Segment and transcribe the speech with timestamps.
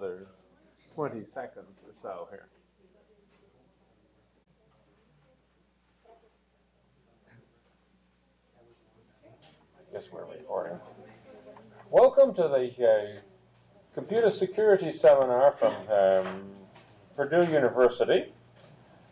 [0.00, 0.26] another
[0.94, 2.48] 20 seconds or so here.
[9.92, 10.78] Guess we're recording.
[11.90, 13.20] Welcome to the uh,
[13.94, 16.44] computer security seminar from um,
[17.16, 18.32] Purdue University.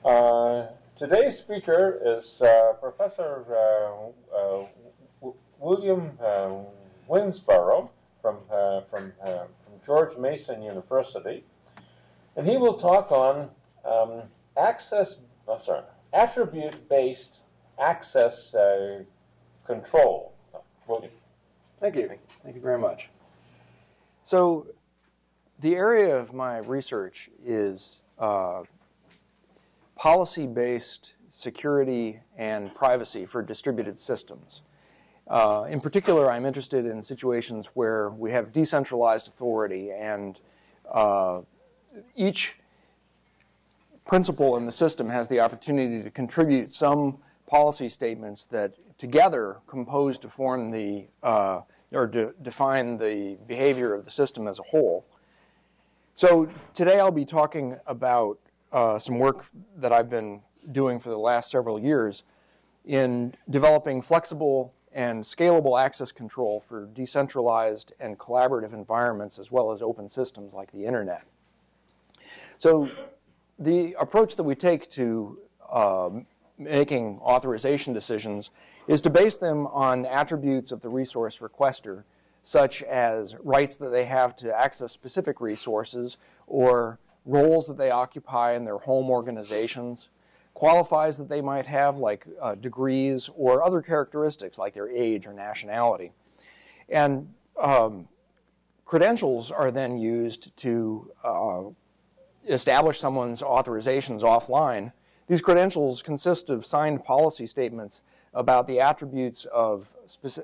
[0.05, 0.67] Uh,
[0.97, 6.51] today's speaker is uh, Professor uh, uh, William uh,
[7.09, 7.91] Winsborough
[8.23, 8.39] from,
[8.89, 9.49] from, from
[9.89, 11.45] George Mason University.
[12.37, 13.49] And he will talk on
[13.87, 14.25] um,
[14.55, 15.17] access,
[15.49, 17.41] oh, sorry, attribute-based
[17.81, 18.55] access
[19.67, 20.35] control.
[20.87, 21.11] William.
[21.81, 22.11] Thank you.
[22.43, 23.09] Thank you very much.
[24.25, 24.67] So,
[25.61, 28.63] the area of my research is uh,
[29.97, 34.63] policy based security and privacy for distributed systems.
[35.29, 40.41] Uh, in particular, I'm interested in situations where we have decentralized authority and
[40.91, 41.41] uh,
[42.17, 42.57] each
[44.07, 50.19] principal in the system has the opportunity to contribute some policy statements that together compose
[50.19, 51.61] to form the uh,
[51.93, 55.07] or to define the behavior of the system as a whole.
[56.15, 58.39] So today I'll be talking about
[58.73, 60.41] uh, some work that I've been
[60.73, 62.25] doing for the last several years
[62.85, 69.81] in developing flexible and scalable access control for decentralized and collaborative environments as well as
[69.81, 71.23] open systems like the internet.
[72.59, 72.91] So
[73.61, 75.39] the approach that we take to
[75.73, 76.11] uh,
[76.59, 78.51] making authorization decisions
[78.89, 82.03] is to base them on attributes of the resource requester,
[82.43, 86.17] such as rights that they have to access specific resources
[86.49, 90.09] or roles that they occupy in their home organizations,
[90.59, 95.33] qualifies that they might have, like uh, degrees or other characteristics like their age or
[95.33, 96.11] nationality.
[96.89, 98.09] And um,
[98.85, 101.63] credentials are then used to uh,
[102.49, 104.93] establish someone's authorizations offline
[105.29, 108.01] these credentials consist of signed policy statements
[108.33, 109.93] about the attributes of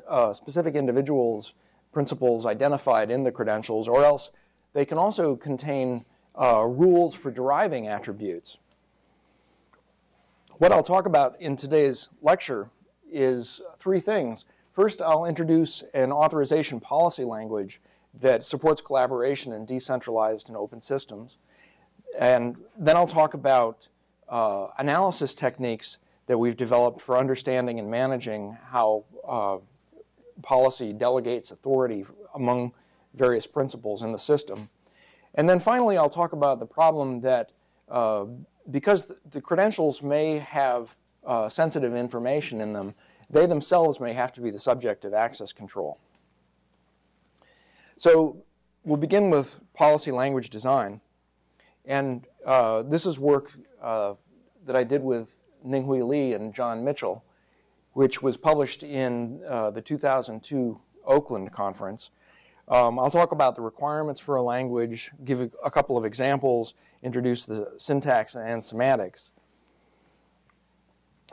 [0.08, 1.54] uh, specific individuals'
[1.92, 4.30] principals identified in the credentials, or else
[4.74, 6.04] they can also contain
[6.38, 8.58] uh, rules for deriving attributes.
[10.58, 12.70] What I'll talk about in today's lecture
[13.10, 14.44] is three things.
[14.72, 17.80] First, I'll introduce an authorization policy language
[18.20, 21.38] that supports collaboration in decentralized and open systems.
[22.16, 23.88] And then I'll talk about
[24.28, 29.58] uh, analysis techniques that we've developed for understanding and managing how uh,
[30.40, 32.72] policy delegates authority among
[33.14, 34.68] various principals in the system.
[35.34, 37.50] And then finally, I'll talk about the problem that
[37.88, 38.26] uh,
[38.70, 42.94] because the credentials may have uh, sensitive information in them,
[43.30, 45.98] they themselves may have to be the subject of access control.
[47.96, 48.44] So
[48.84, 51.00] we'll begin with policy language design.
[51.84, 53.52] And uh, this is work
[53.82, 54.14] uh,
[54.66, 57.24] that I did with Ninghui Li and John Mitchell,
[57.92, 62.10] which was published in uh, the 2002 Oakland conference.
[62.68, 67.44] Um, I'll talk about the requirements for a language, give a, couple of examples, introduce
[67.44, 69.32] the syntax and semantics.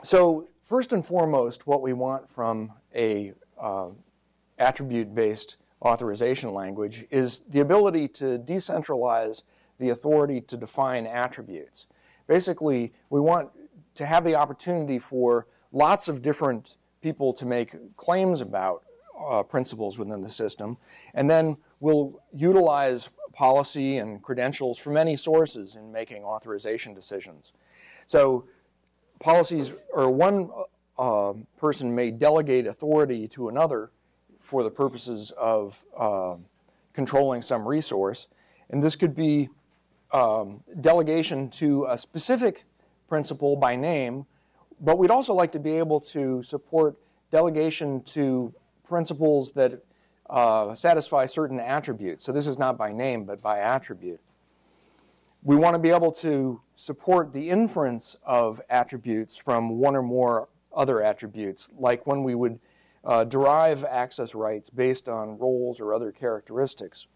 [0.04, 3.88] So, first and foremost, what we want from a uh,
[4.58, 9.42] attribute-based authorization language is the ability to decentralize
[9.78, 11.86] the authority to define attributes.
[12.26, 13.50] Basically, we want
[13.94, 18.84] to have the opportunity for lots of different people to make claims about
[19.28, 20.76] uh, principals within the system,
[21.14, 27.52] and then we'll utilize policy and credentials from many sources in making authorization decisions.
[28.06, 28.46] So,
[29.20, 30.50] policies or one
[30.98, 33.90] uh, person may delegate authority to another
[34.40, 36.34] for the purposes of uh,
[36.92, 38.28] controlling some resource,
[38.70, 39.48] and this could be
[40.12, 42.66] um, delegation to a specific
[43.08, 44.26] principal by name,
[44.80, 46.96] but we'd also like to be able to support
[47.30, 48.52] delegation to
[48.92, 49.82] principals that
[50.28, 52.24] uh, satisfy certain attributes.
[52.24, 54.20] So this is not by name, but by attribute.
[55.42, 60.50] We want to be able to support the inference of attributes from one or more
[60.76, 62.60] other attributes, like when we would
[63.04, 67.06] uh, derive access rights based on roles or other characteristics.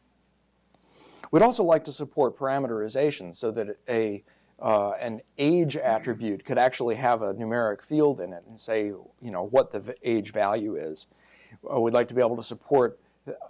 [1.31, 4.25] We'd also like to support parameterization so that a
[4.59, 9.31] uh, an age attribute could actually have a numeric field in it and say, you
[9.31, 11.07] know, what the age value is.
[11.71, 12.99] Uh, we'd like to be able to support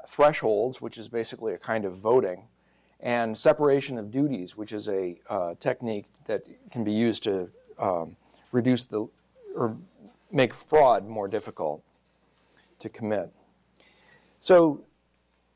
[0.06, 2.44] thresholds, which is basically a kind of voting,
[3.00, 8.16] and separation of duties, which is a uh, technique that can be used to um,
[8.52, 9.06] reduce the
[9.54, 9.76] or
[10.30, 11.82] make fraud more difficult
[12.78, 13.30] to commit.
[14.40, 14.84] So,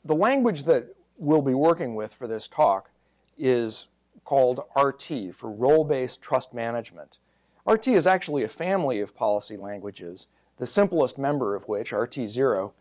[0.05, 2.91] the language that we'll be working with for this talk
[3.37, 3.87] is
[4.25, 7.19] called RT for Role Based Trust Management.
[7.67, 10.27] RT is actually a family of policy languages,
[10.61, 12.73] the simplest member of which, RT0,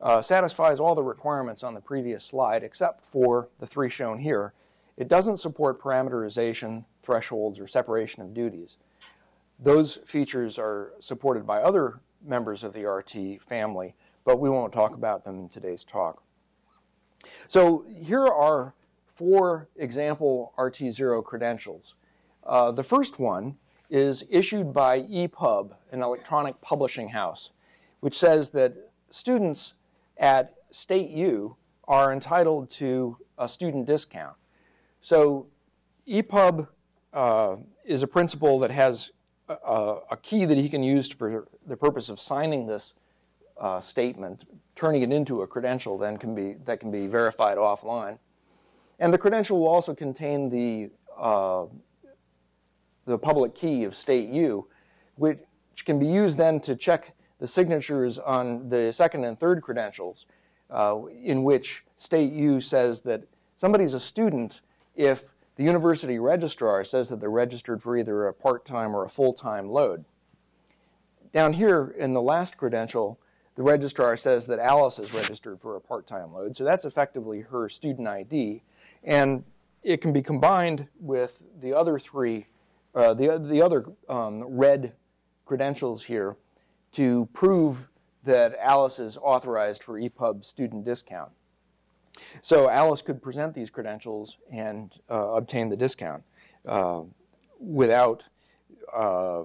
[0.00, 4.54] uh, satisfies all the requirements on the previous slide except for the three shown here.
[4.96, 8.76] It doesn't support parameterization, thresholds, or separation of duties.
[9.58, 14.94] Those features are supported by other members of the RT family, but we won't talk
[14.94, 16.22] about them in today's talk.
[17.48, 18.74] So here are
[19.06, 21.96] four example RT0 credentials.
[22.44, 23.56] Uh, the first one
[23.90, 27.50] is issued by EPUB, an electronic publishing house,
[28.00, 28.74] which says that
[29.10, 29.74] students
[30.18, 34.34] at State U are entitled to a student discount.
[35.00, 35.46] So
[36.08, 36.68] EPUB
[37.12, 39.12] uh, is a principal that has
[39.48, 42.94] a, a, key that he can use for the purpose of signing this
[43.60, 44.44] uh, statement,
[44.74, 48.18] turning it into a credential then can be, that can be verified offline.
[48.98, 51.66] And the credential will also contain the, uh,
[53.06, 54.66] the public key of State U,
[55.16, 55.38] which
[55.84, 60.26] can be used then to check the signatures on the second and third credentials,
[60.70, 63.24] uh, in which State U says that
[63.56, 64.60] somebody's a student
[64.94, 69.08] if the university registrar says that they're registered for either a part time or a
[69.08, 70.04] full time load.
[71.32, 73.18] Down here in the last credential,
[73.56, 77.40] the registrar says that Alice is registered for a part time load, so that's effectively
[77.40, 78.62] her student ID.
[79.04, 79.44] And
[79.82, 82.46] it can be combined with the other three,
[82.94, 84.92] uh, the, the other um, red
[85.44, 86.36] credentials here
[86.92, 87.88] to prove
[88.24, 91.30] that Alice is authorized for EPUB student discount.
[92.42, 96.22] So Alice could present these credentials and uh, obtain the discount
[96.66, 97.02] uh,
[97.58, 98.24] without
[98.94, 99.44] uh,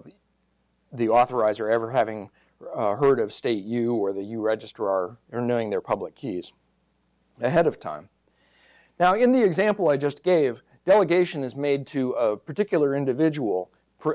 [0.91, 2.29] the authorizer ever having
[2.75, 6.53] uh, heard of State U or the U registrar or knowing their public keys
[7.41, 8.09] ahead of time.
[8.99, 13.69] Now, in the example I just gave, delegation is made to a particular individual,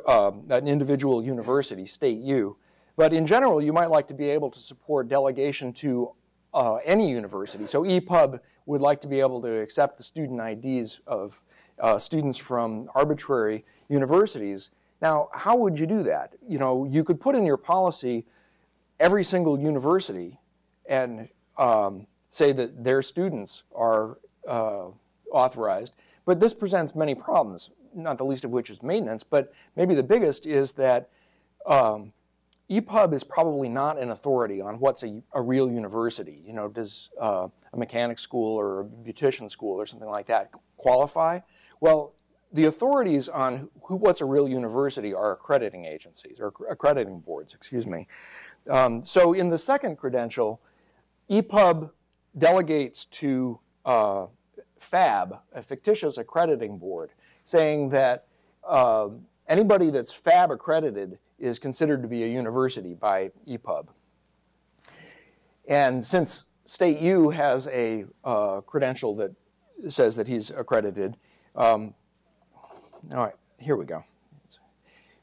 [0.08, 2.56] uh, an individual university, State U.
[2.96, 6.10] But in general, you might like to be able to support delegation to
[6.52, 7.66] uh, any university.
[7.66, 11.40] So EPUB would like to be able to accept the student IDs of
[11.78, 14.70] uh, students from arbitrary universities.
[15.00, 16.34] Now, how would you do that?
[16.48, 18.26] You know, you could put in your policy
[18.98, 20.40] every single university
[20.86, 24.18] and um, say that their students are
[24.48, 24.86] uh,
[25.30, 25.92] authorized.
[26.26, 29.22] But this presents many problems, not the least of which is maintenance.
[29.22, 31.10] But maybe the biggest is that
[31.66, 32.12] um,
[32.70, 36.42] EPUB is probably not an authority on what's a, a real university.
[36.46, 40.50] You know, does uh, a mechanic school or a beautician school or something like that
[40.76, 41.40] qualify?
[41.80, 42.14] Well,
[42.52, 47.86] the authorities on who, what's a real university are accrediting agencies or accrediting boards, excuse
[47.86, 48.06] me.
[48.70, 50.60] Um, so in the second credential,
[51.28, 51.90] EPUB
[52.38, 54.26] delegates to uh,
[54.84, 57.10] FAB, a fictitious accrediting board,
[57.44, 58.26] saying that
[58.66, 59.08] uh,
[59.48, 63.88] anybody that's FAB accredited is considered to be a university by EPUB.
[65.66, 69.32] And since State U has a uh, credential that
[69.88, 71.16] says that he's accredited,
[71.56, 71.94] um,
[73.10, 74.04] all right, here we go.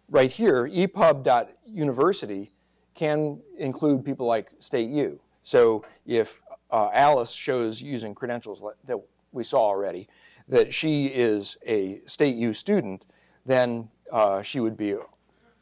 [0.09, 2.51] Right here, epub.university
[2.93, 5.19] can include people like State U.
[5.43, 8.97] So if uh, Alice shows using credentials that
[9.31, 10.07] we saw already
[10.47, 13.05] that she is a State U student,
[13.45, 14.95] then uh, she would be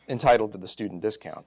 [0.08, 1.46] entitled to the student discount.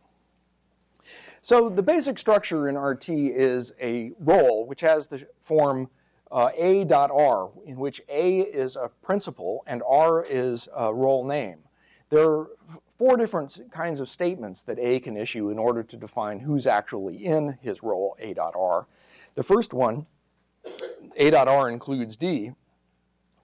[1.43, 5.91] So the basic structure in RT is a role which has the form
[6.31, 11.59] uh, A.R, in which A is a principal and R is a role name.
[12.11, 12.51] There are
[12.97, 17.27] four different kinds of statements that A can issue in order to define who's actually
[17.27, 18.87] in his role A.R.
[19.35, 20.07] The first one,
[21.19, 22.53] A.R includes D,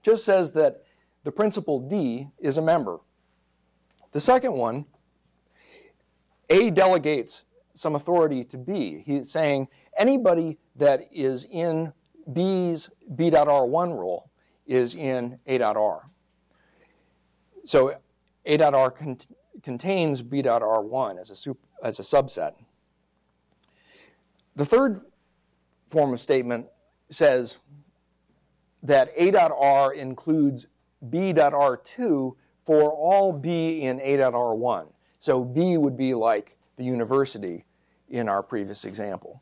[0.01, 0.83] just says that
[1.23, 2.99] the principal D is a member.
[4.11, 4.85] The second one
[6.49, 7.43] a delegates
[7.75, 9.03] some authority to B.
[9.05, 11.93] He's saying anybody that is in
[12.31, 14.29] B's B.R1 role
[14.65, 16.03] is in A.R.
[17.65, 17.95] So
[18.45, 19.27] A.R cont-
[19.63, 22.53] contains B.R1 as a, as a subset.
[24.55, 25.01] The third
[25.87, 26.65] form of statement
[27.09, 27.57] says
[28.83, 30.67] that A.R includes
[31.09, 32.35] B.R2
[32.65, 34.87] for all B in A.R1.
[35.19, 37.65] So B would be like the university
[38.09, 39.41] in our previous example.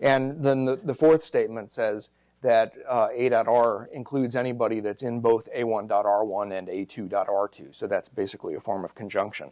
[0.00, 2.08] And then the, the fourth statement says
[2.42, 7.74] that uh, A.R includes anybody that's in both A1.R1 and A2.R2.
[7.74, 9.50] So that's basically a form of conjunction.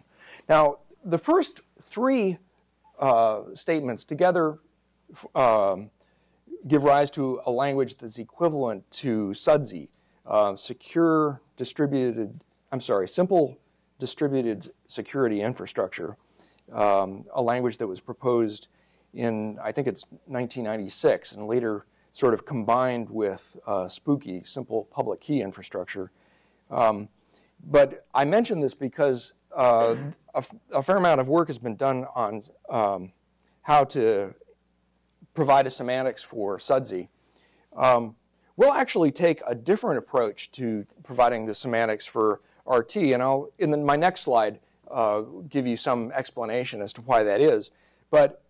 [0.49, 2.39] Now, the first three
[2.99, 4.59] uh, statements together
[5.35, 5.91] um,
[6.67, 9.89] give rise to a language that's equivalent to SDSI,
[10.27, 12.41] uh, secure distributed,
[12.73, 13.59] I'm sorry, simple
[13.99, 16.17] distributed security infrastructure,
[16.73, 18.69] um, a language that was proposed
[19.13, 25.21] in, I think it's 1996, and later sort of combined with uh, SPKI, simple public
[25.21, 26.11] key infrastructure.
[26.71, 27.09] Um,
[27.67, 29.97] but I mention this because uh,
[30.35, 33.13] a, fair amount of work has been done on um,
[33.63, 34.35] how to
[35.35, 37.09] provide a semantics for SDSI.
[37.77, 38.17] Um,
[38.57, 43.71] we'll actually take a different approach to providing the semantics for RT, and I'll, in
[43.71, 44.61] the, my next slide,
[44.91, 47.71] uh, give you some explanation as to why that is.
[48.11, 48.43] But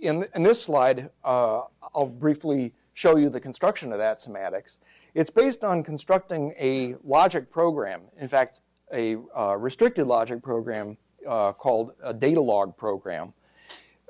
[0.00, 1.62] in, in this slide, uh,
[1.94, 4.78] I'll briefly show you the construction of that semantics.
[5.14, 8.60] It's based on constructing a logic program, in fact,
[8.92, 13.32] a uh, restricted logic program uh, called a Datalog program.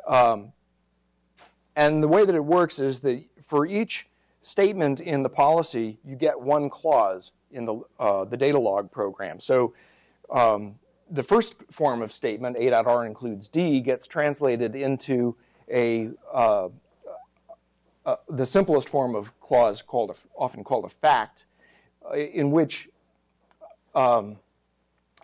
[0.06, 0.52] Um,
[1.76, 4.08] and the way that it works is that for each
[4.42, 9.38] statement in the policy, you get one clause in the, uh, the Datalog program.
[9.38, 9.74] So
[10.30, 10.76] um,
[11.10, 15.36] the first form of statement, A.R includes D, gets translated into
[15.70, 16.68] a uh,
[18.04, 21.44] uh, the simplest form of clause called a, often called a fact,
[22.10, 22.88] uh, in which
[23.94, 24.36] um,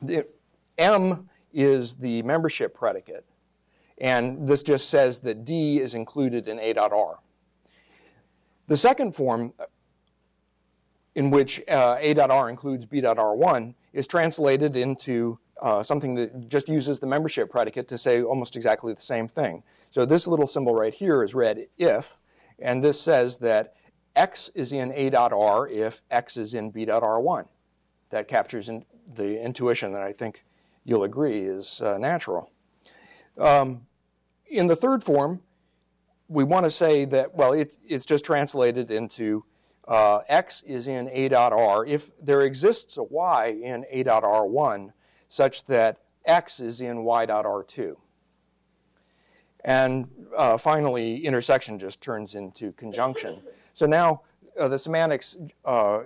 [0.00, 0.24] the,
[0.76, 3.24] M is the membership predicate,
[4.00, 7.18] and this just says that D is included in A.R.
[8.68, 9.54] The second form,
[11.14, 17.06] in which uh, A.R includes B.R1, is translated into uh, something that just uses the
[17.06, 19.62] membership predicate to say almost exactly the same thing.
[19.90, 22.16] So this little symbol right here is read if,
[22.60, 23.74] and this says that
[24.14, 27.46] X is in A.R if X is in B.R1.
[28.10, 30.44] That captures in the intuition that I think
[30.84, 32.50] you'll agree is uh, natural.
[33.36, 33.86] Um,
[34.50, 35.40] in the third form,
[36.28, 39.44] we want to say that, well, it's, it's just translated into
[39.86, 44.92] uh, x is in a.r if there exists a y in a.r1
[45.28, 47.96] such that x is in y.r2.
[49.64, 53.40] And uh, finally, intersection just turns into conjunction.
[53.74, 54.22] So now
[54.58, 56.00] uh, the semantics uh,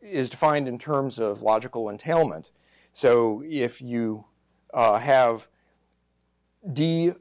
[0.00, 2.50] is defined in terms of logical entailment.
[2.92, 4.24] So if you
[4.72, 5.48] uh, have
[6.72, 7.12] D,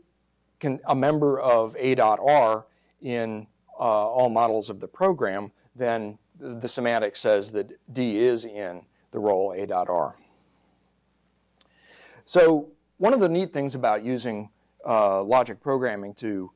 [0.65, 2.65] can, a member of A.R
[3.01, 3.45] in
[3.79, 8.81] uh, all models of the program, then the semantic says that D is in
[9.11, 10.15] the role A.R.
[12.25, 14.49] So one of the neat things about using
[14.87, 16.51] uh, logic programming to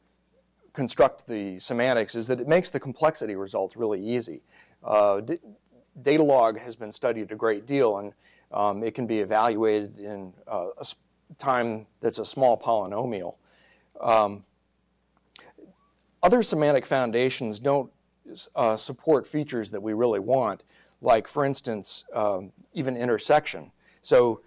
[0.73, 4.41] construct the semantics is that it makes the complexity results really easy.
[4.83, 5.21] Uh,
[6.01, 8.13] data log has been studied a great deal, and
[8.51, 10.85] um, it can be evaluated in uh, a
[11.37, 13.35] time that's a small polynomial.
[13.99, 14.43] Um,
[16.21, 17.91] other semantic foundations don't
[18.55, 20.63] uh, support features that we really want,
[21.01, 23.71] like, for instance, um, even intersection.
[24.01, 24.41] So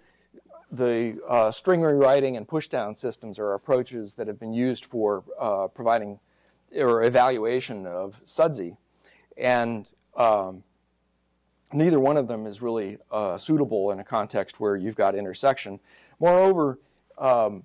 [0.71, 5.67] the uh, string rewriting and pushdown systems are approaches that have been used for uh,
[5.67, 6.19] providing
[6.75, 8.75] or evaluation of SDSI.
[9.37, 10.63] And um,
[11.71, 15.79] neither one of them is really uh, suitable in a context where you've got intersection.
[16.19, 16.79] Moreover,
[17.17, 17.63] um,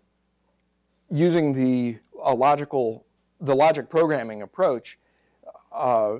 [1.10, 1.98] using the
[2.34, 3.04] logical
[3.40, 4.98] the logic programming approach
[5.72, 6.16] uh,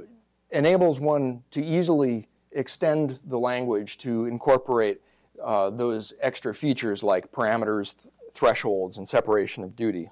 [0.50, 5.00] enables one to easily extend the language to incorporate
[5.42, 10.10] uh, those extra features like parameters, th- thresholds, and separation of duty.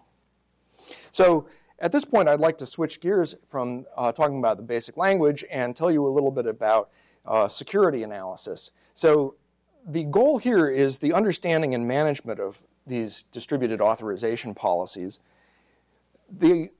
[1.10, 4.96] So at this point, I'd like to switch gears from uh, talking about the basic
[4.96, 6.90] language and tell you a little bit about
[7.24, 8.70] uh, security analysis.
[8.94, 9.34] So
[9.86, 15.18] the goal here is the understanding and management of these distributed authorization policies.
[16.38, 16.70] The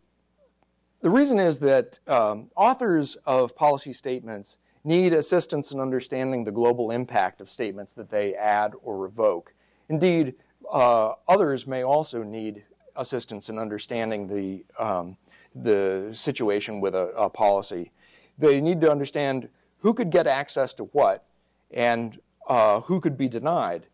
[1.02, 6.90] the reason is that um, authors of policy statements need assistance in understanding the global
[6.90, 9.54] impact of statements that they add or revoke.
[9.88, 10.34] Indeed,
[10.72, 12.64] uh, others may also need
[12.96, 15.16] assistance in understanding the, um,
[15.54, 17.92] the situation with a, a, policy.
[18.38, 19.48] They need to understand
[19.78, 21.24] who could get access to what
[21.70, 23.86] and uh, who could be denied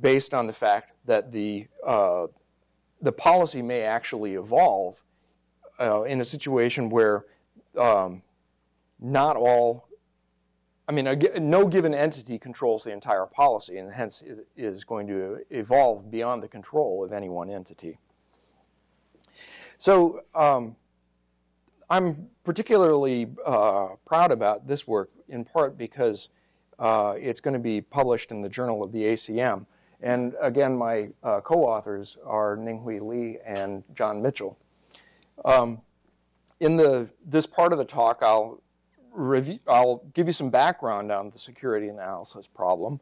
[0.00, 2.26] based on the fact that the, uh,
[3.00, 5.02] the policy may actually evolve
[5.80, 7.24] uh, in a situation where
[7.78, 8.22] um,
[8.98, 9.88] not all,
[10.88, 11.04] I mean,
[11.40, 14.22] no given entity controls the entire policy and hence
[14.56, 17.98] is going to evolve beyond the control of any one entity.
[19.78, 20.76] So um,
[21.90, 26.28] I'm particularly uh, proud about this work in part because
[26.78, 29.66] uh, it's going to be published in the Journal of the ACM.
[30.06, 34.56] And again, my uh, co authors are Ninghui Li and John Mitchell.
[35.44, 35.80] Um,
[36.60, 38.62] in the this part of the talk, I'll
[39.66, 43.00] I'll give you some background on the security analysis problem.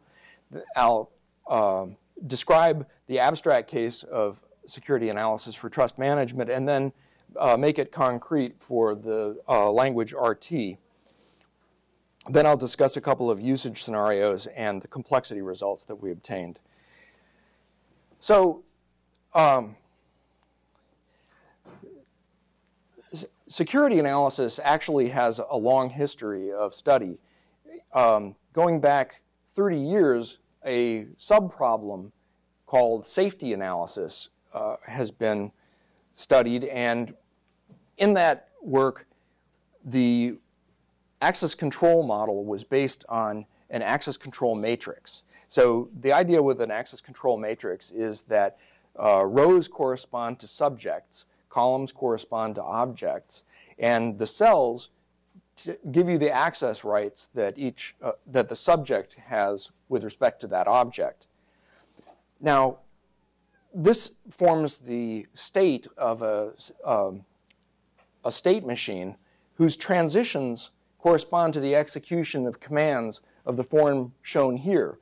[0.77, 1.11] I'll
[1.47, 1.89] uh,
[2.27, 6.91] describe the abstract case of security analysis for trust management, and then
[7.39, 10.79] uh, make it concrete for the uh, language RT.
[12.31, 16.61] Then I'll discuss a couple of usage scenarios and the complexity results that we obtained.
[18.27, 18.63] So,
[19.35, 19.77] um,
[23.49, 27.19] security analysis actually has a long history of study.
[27.93, 29.21] Um, going back
[29.53, 32.13] 30 years, a subproblem
[32.65, 35.53] called safety analysis uh, has been
[36.15, 37.13] studied, and
[37.99, 39.07] in that work,
[39.85, 40.39] the
[41.21, 45.25] access control model was based on an access control matrix.
[45.49, 48.59] So the idea with an access control matrix is that
[49.03, 53.43] uh, rows correspond to subjects, columns correspond to objects,
[53.79, 54.91] and the cells
[55.91, 60.47] give you the access rights that each uh, that the subject has with respect to
[60.49, 61.27] that object.
[62.41, 62.79] Now,
[63.73, 66.53] this forms the state of a,
[66.85, 67.25] um,
[68.25, 69.17] a state machine
[69.57, 74.99] whose transitions correspond to the execution of commands of the form shown here.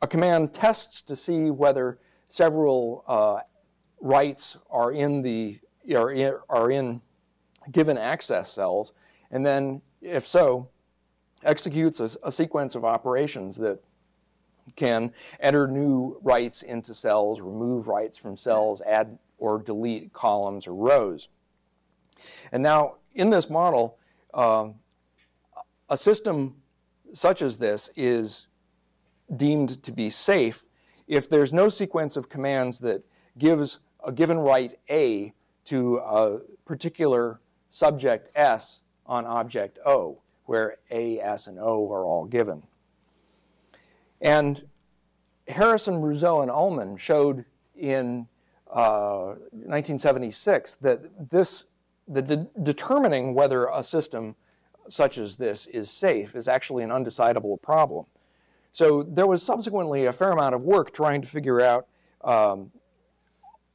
[0.00, 3.40] A command tests to see whether several uh,
[4.00, 5.58] rights are in the
[5.94, 7.00] are in, are in
[7.70, 8.92] given access cells,
[9.30, 10.68] and then, if so,
[11.42, 13.80] executes a, a sequence of operations that
[14.76, 20.74] can enter new rights into cells, remove rights from cells, add or delete columns or
[20.74, 21.28] rows.
[22.52, 23.98] And now, in this model,
[24.34, 24.68] uh,
[25.88, 26.56] a system
[27.14, 28.47] such as this is
[29.34, 30.64] deemed to be safe
[31.06, 33.04] if there's no sequence of commands that
[33.36, 35.32] gives a given right A
[35.64, 42.24] to a particular subject S on object O, where A, S, and O are all
[42.24, 42.62] given.
[44.20, 44.66] And
[45.46, 48.26] Harrison, Ruzzo, and Ullman showed in
[48.70, 51.64] uh, 1976 that this,
[52.06, 54.34] the de- determining whether a system
[54.88, 58.06] such as this is safe is actually an undecidable problem.
[58.78, 61.88] So there was subsequently a fair amount of work trying to figure out
[62.22, 62.70] um,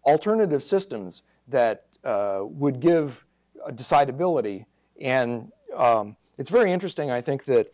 [0.06, 3.26] alternative systems that uh, would give
[3.72, 4.64] decidability.
[5.02, 7.74] And um, it's very interesting, I think, that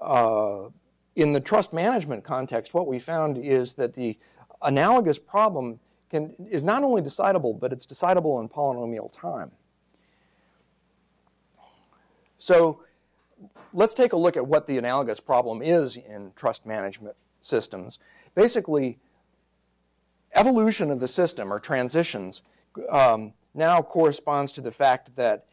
[0.00, 0.70] uh,
[1.16, 4.18] in the trust management context, what we found is that the
[4.62, 9.50] analogous problem can, is not only decidable, but it's decidable in polynomial time.
[12.38, 12.80] So
[13.72, 17.98] let's take a look at what the analogous problem is in trust management systems.
[18.34, 18.98] Basically,
[20.34, 22.42] evolution of the system or transitions
[22.88, 25.46] um, now corresponds to the fact that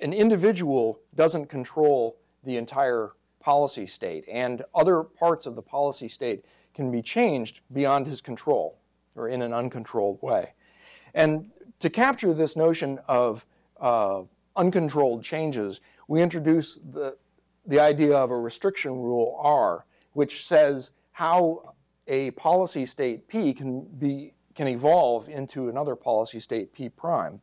[0.00, 6.44] an individual doesn't control the entire policy state, and other parts of the policy state
[6.74, 8.78] can be changed beyond his control
[9.14, 10.54] or in an uncontrolled way.
[11.14, 13.44] And to capture this notion of
[13.80, 14.22] uh,
[14.56, 15.80] uncontrolled changes,
[16.12, 17.16] we introduce the,
[17.64, 21.74] the idea of a restriction rule R, which says how
[22.06, 27.40] a policy state P can be can evolve into another policy state P prime.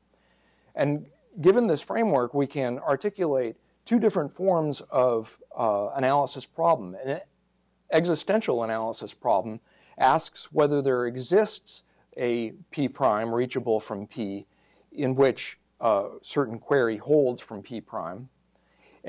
[0.76, 1.08] And
[1.42, 3.56] given this framework, we can articulate
[3.86, 6.96] two different forms of uh, analysis problem.
[7.04, 7.22] An
[7.92, 9.62] existential analysis problem
[9.98, 11.82] asks whether there exists
[12.16, 14.46] a P prime reachable from P
[14.92, 18.30] in which a uh, certain query holds from P prime.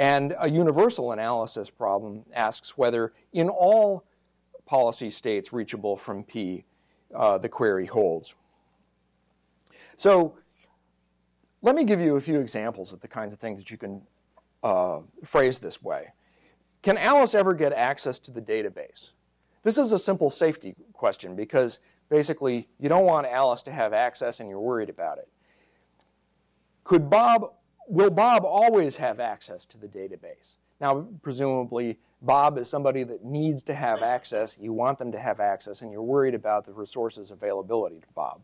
[0.00, 4.06] And a universal analysis problem asks whether in all
[4.64, 6.64] policy states reachable from P,
[7.14, 8.34] uh, the query holds.
[9.98, 10.38] So
[11.60, 14.00] let me give you a few examples of the kinds of things that you can
[14.62, 16.14] uh, phrased this way.
[16.80, 19.10] Can Alice ever get access to the database?
[19.64, 24.40] This is a simple safety question because basically you don't want Alice to have access
[24.40, 25.28] and you're worried about it.
[26.84, 27.52] Could Bob,
[27.90, 30.54] will Bob always have access to the database?
[30.80, 34.56] Now, presumably, Bob is somebody that needs to have access.
[34.58, 38.42] You want them to have access, and you're worried about the resources availability to Bob.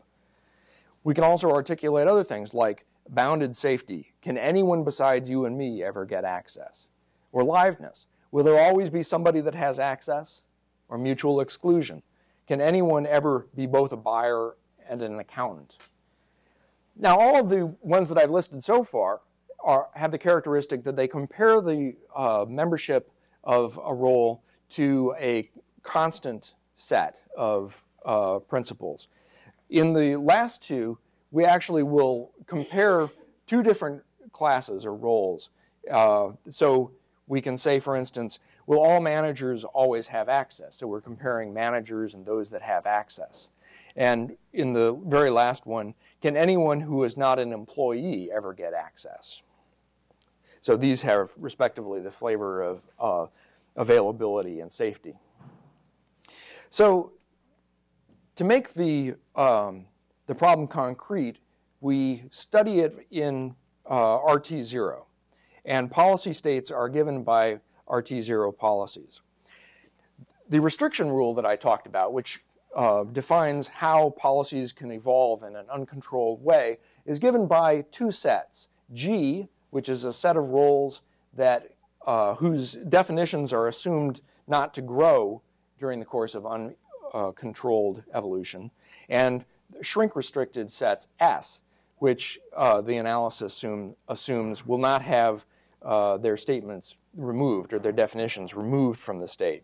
[1.03, 4.13] We can also articulate other things like bounded safety.
[4.21, 6.87] Can anyone besides you and me ever get access?
[7.31, 8.05] Or liveness.
[8.31, 10.41] Will there always be somebody that has access?
[10.89, 12.03] Or mutual exclusion.
[12.47, 14.55] Can anyone ever be both a buyer
[14.89, 15.77] and an accountant?
[16.97, 19.21] Now, all of the ones that I've listed so far
[19.67, 23.11] are, have the characteristic that they compare the uh, membership
[23.43, 25.49] of a role to a
[25.83, 29.09] constant set of uh, principals.
[29.69, 30.97] In the last two,
[31.31, 33.09] we actually will compare
[33.45, 34.01] two different
[34.31, 35.49] classes or roles.
[35.91, 36.91] Uh, so
[37.27, 40.77] we can say, for instance, will all managers always have access?
[40.77, 43.49] So we're comparing managers and those that have access.
[43.97, 48.73] And in the very last one, can anyone who is not an employee ever get
[48.73, 49.41] access?
[50.61, 53.27] So these have, respectively, the flavor of uh,
[53.75, 55.15] availability and safety.
[56.69, 57.13] So
[58.35, 59.85] to make the, um,
[60.25, 61.37] the problem concrete,
[61.81, 65.03] we study it in uh, RT0.
[65.65, 69.21] And policy states are given by RT0 policies.
[70.49, 72.41] The restriction rule that I talked about, which
[72.75, 78.67] uh, defines how policies can evolve in an uncontrolled way, is given by two sets.
[78.93, 81.01] G, which is a set of roles
[81.33, 81.75] that
[82.05, 85.41] uh, whose definitions are assumed not to grow
[85.79, 88.71] during the course of uncontrolled uh, evolution,
[89.09, 89.45] and
[89.81, 91.61] shrink restricted sets S,
[91.97, 95.45] which uh, the analysis assume, assumes will not have
[95.83, 99.63] uh, their statements removed or their definitions removed from the state.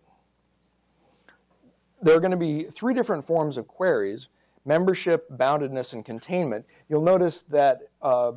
[2.01, 4.27] There are going to be three different forms of queries
[4.65, 6.65] membership, boundedness, and containment.
[6.87, 8.31] You'll notice that uh,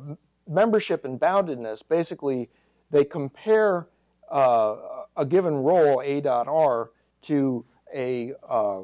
[0.47, 2.49] membership and boundedness basically
[2.89, 3.87] they compare
[4.31, 4.75] uh,
[5.15, 6.89] a given role a.r
[7.21, 8.81] to a, uh,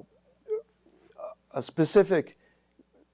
[1.52, 2.38] a specific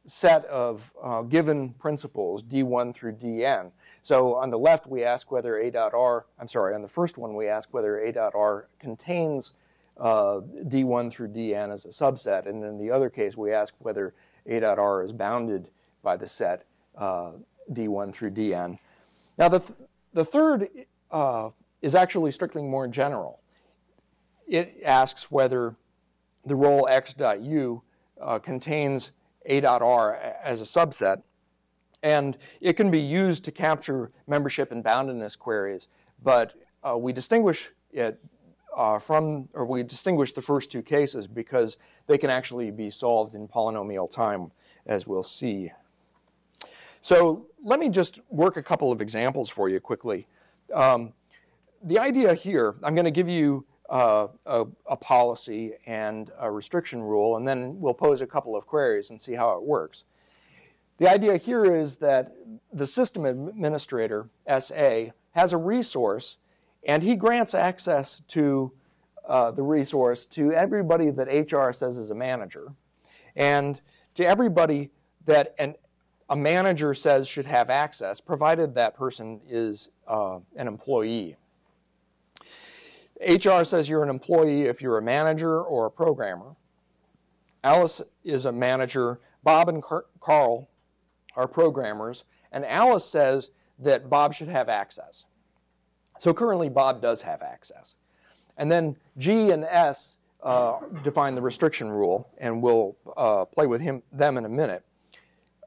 [0.05, 3.71] set of uh, given principals, D1 through Dn.
[4.01, 7.47] So on the left, we ask whether A.R, I'm sorry, on the first one, we
[7.47, 9.53] ask whether A.R contains
[9.97, 12.47] uh, D1 through Dn as a subset.
[12.47, 14.13] And in the other case, we ask whether
[14.47, 15.69] A.R is bounded
[16.01, 16.65] by the set
[16.97, 17.33] uh,
[17.71, 18.77] D1 through Dn.
[19.37, 19.79] Now, the, th-
[20.13, 20.69] the third
[21.11, 21.49] uh,
[21.81, 23.39] is actually strictly more general.
[24.47, 25.75] It asks whether
[26.45, 27.81] the role x.u
[28.21, 29.11] uh, contains
[29.45, 31.21] a.r as a subset,
[32.01, 35.87] and it can be used to capture membership and boundedness queries,
[36.23, 36.53] but
[36.83, 38.19] uh, we distinguish it
[38.75, 41.77] uh, from, or we distinguish the first two cases because
[42.07, 44.51] they can actually be solved in polynomial time,
[44.85, 45.71] as we'll see.
[47.01, 50.27] So let me just work a couple of examples for you quickly.
[50.73, 51.13] Um,
[51.83, 57.01] the idea here, I'm going to give you uh, a, a, policy and a restriction
[57.01, 60.03] rule, and then we'll pose a couple of queries and see how it works.
[60.97, 62.35] The idea here is that
[62.71, 66.37] the system administrator, SA, has a resource,
[66.85, 68.71] and he grants access to
[69.27, 72.73] uh, the resource to everybody that HR says is a manager,
[73.35, 73.81] and
[74.15, 74.91] to everybody
[75.25, 75.75] that an,
[76.29, 81.35] a manager says should have access, provided that person is uh, an employee.
[83.27, 86.55] HR says you're an employee if you're a manager or a programmer.
[87.63, 89.19] Alice is a manager.
[89.43, 89.83] Bob and
[90.21, 90.69] Carl
[91.35, 92.23] are programmers.
[92.51, 95.25] And Alice says that Bob should have access.
[96.19, 97.95] So currently, Bob does have access.
[98.57, 103.81] And then G and S uh, define the restriction rule, and we'll uh, play with
[103.81, 104.83] him, them in a minute.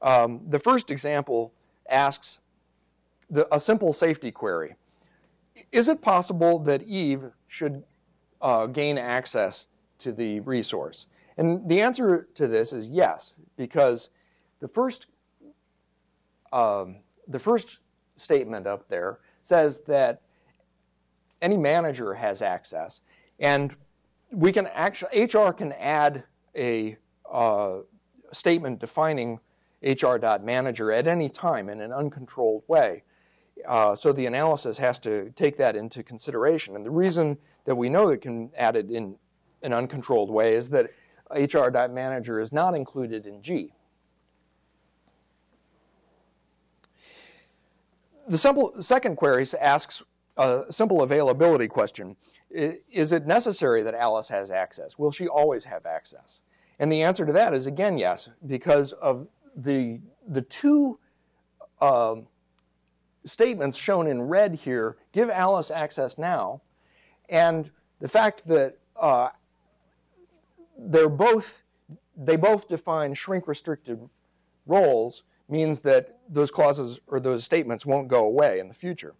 [0.03, 1.53] Um, the first example
[1.89, 2.39] asks
[3.29, 4.75] the, a simple safety query
[5.71, 7.83] Is it possible that Eve should
[8.41, 9.67] uh, gain access
[9.99, 11.07] to the resource?
[11.37, 14.09] And the answer to this is yes, because
[14.59, 15.07] the first,
[16.51, 17.79] um, the first
[18.17, 20.21] statement up there says that
[21.41, 23.01] any manager has access,
[23.39, 23.75] and
[24.31, 26.23] we can actually HR can add
[26.55, 26.97] a
[27.31, 27.77] uh,
[28.31, 29.39] statement defining
[29.83, 33.03] HR.manager at any time in an uncontrolled way.
[33.67, 36.75] Uh, so the analysis has to take that into consideration.
[36.75, 39.15] And the reason that we know it can add it in
[39.61, 40.91] an uncontrolled way is that
[41.31, 43.73] HR.manager is not included in G.
[48.27, 50.01] The simple, second query asks
[50.37, 52.15] a simple availability question.
[52.49, 54.97] Is it necessary that Alice has access?
[54.97, 56.41] Will she always have access?
[56.79, 60.99] And the answer to that is again yes, because of the, the two
[61.81, 62.27] um,
[63.25, 66.61] statements shown in red here give Alice access now,
[67.29, 69.29] and the fact that uh,
[70.77, 71.63] they're both
[72.15, 74.07] they both define shrink restricted
[74.67, 79.15] roles means that those clauses or those statements won't go away in the future.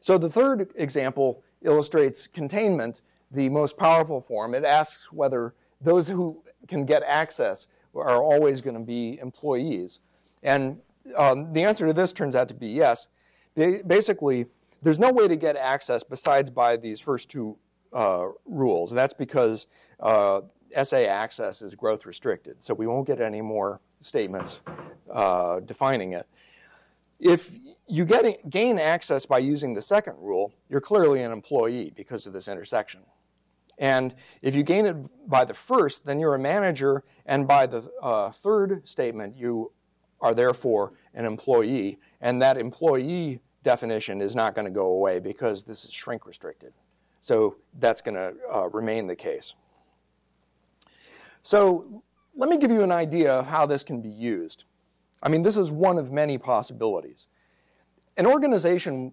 [0.00, 3.00] So the third example illustrates containment,
[3.32, 4.54] the most powerful form.
[4.54, 7.66] It asks whether those who can get access
[7.96, 10.00] are always going to be employees.
[10.42, 10.78] And
[11.16, 13.08] um, the answer to this turns out to be yes.
[13.54, 14.46] Basically,
[14.82, 17.56] there's no way to get access besides by these first two
[17.92, 18.90] uh, rules.
[18.90, 19.66] And that's because
[20.00, 20.42] uh,
[20.82, 22.62] SA access is growth restricted.
[22.62, 24.60] So we won't get any more statements
[25.12, 26.26] uh, defining it.
[27.18, 27.56] if
[27.88, 32.32] you get, gain access by using the second rule, you're clearly an employee because of
[32.32, 33.00] this intersection.
[33.78, 34.96] And if you gain it
[35.28, 39.72] by the first, then you're a manager, and by the uh, third statement, you
[40.20, 41.98] are therefore an employee.
[42.20, 46.72] And that employee definition is not going to go away because this is shrink restricted.
[47.20, 49.54] So that's going to uh, remain the case.
[51.42, 52.02] So
[52.34, 54.64] let me give you an idea of how this can be used.
[55.22, 57.26] I mean, this is one of many possibilities.
[58.16, 59.12] An organization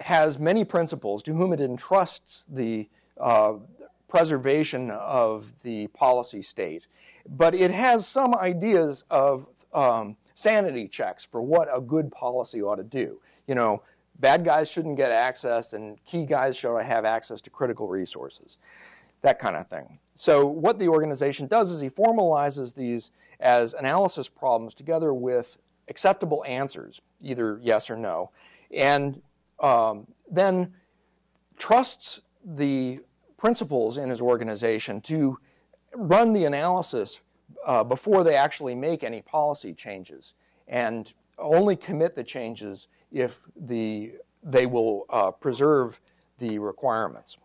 [0.00, 2.88] has many principals to whom it entrusts the
[3.20, 3.54] uh,
[4.12, 6.86] preservation of the policy state,
[7.30, 12.74] but it has some ideas of um, sanity checks for what a good policy ought
[12.74, 13.18] to do.
[13.46, 13.82] You know,
[14.20, 18.58] bad guys shouldn't get access, and key guys should have access to critical resources,
[19.22, 19.98] that kind of thing.
[20.14, 25.56] So, what the organization does is he formalizes these as analysis problems together with
[25.88, 28.30] acceptable answers, either yes or no,
[28.70, 29.22] and
[29.60, 30.74] um, then
[31.56, 33.00] trusts the
[33.42, 35.36] principals in his organization to
[35.96, 37.22] run the analysis
[37.66, 40.34] uh, before they actually make any policy changes
[40.68, 44.12] and only commit the changes if the,
[44.44, 46.00] they will uh, preserve
[46.38, 47.36] the requirements.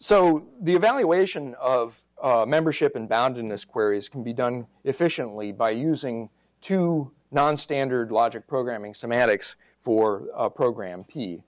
[0.00, 6.28] So the evaluation of uh, membership and boundedness queries can be done efficiently by using
[6.60, 11.44] two non-standard logic programming semantics for uh, program P.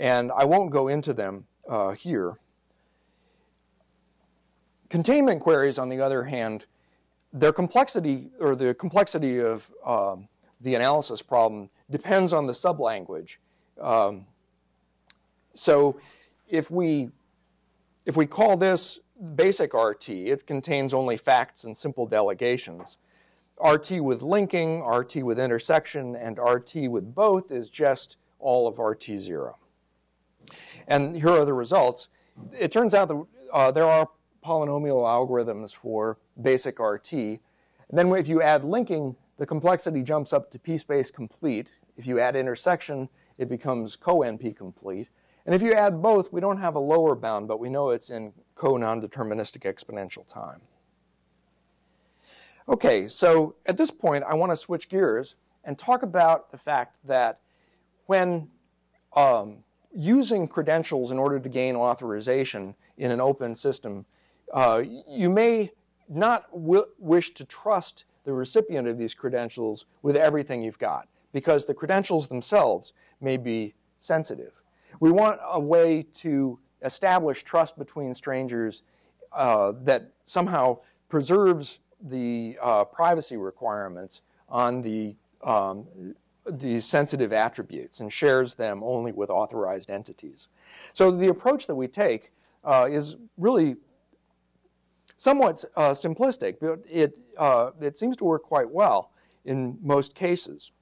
[0.00, 2.38] And I won't go into them uh, here.
[4.88, 6.64] Containment queries, on the other hand,
[7.34, 10.26] their complexity or the complexity of um,
[10.62, 13.36] the analysis problem depends on the sublanguage.
[13.78, 14.26] Um,
[15.54, 16.00] so
[16.48, 17.10] if we
[18.06, 18.98] if we call this
[19.36, 22.96] basic RT, it contains only facts and simple delegations.
[23.62, 29.54] RT with linking, RT with intersection, and RT with both is just all of RT0.
[30.90, 32.08] And here are the results.
[32.52, 34.08] It turns out that uh, there are
[34.44, 37.12] polynomial algorithms for basic RT.
[37.12, 37.38] And
[37.92, 41.72] then if you add linking, the complexity jumps up to p-space complete.
[41.96, 45.08] If you add intersection, it becomes co-NP complete.
[45.46, 48.10] And if you add both, we don't have a lower bound, but we know it's
[48.10, 50.60] in co-non-deterministic exponential time.
[52.68, 56.96] Okay, so at this point, I want to switch gears and talk about the fact
[57.04, 57.40] that
[58.06, 58.48] when
[59.14, 59.58] um,
[59.94, 64.06] using credentials in order to gain authorization in an open system,
[64.52, 65.70] uh, you may
[66.08, 71.74] not wish to trust the recipient of these credentials with everything you've got because the
[71.74, 74.52] credentials themselves may be sensitive.
[74.98, 78.82] We want a way to establish trust between strangers
[79.32, 85.86] uh, that somehow preserves the uh, privacy requirements on the um,
[86.50, 90.48] these sensitive attributes and shares them only with authorized entities.
[90.92, 92.32] So the approach that we take
[92.64, 93.76] uh, is really
[95.16, 99.10] somewhat uh, simplistic, but it, uh, it seems to work quite well
[99.44, 100.72] in most cases.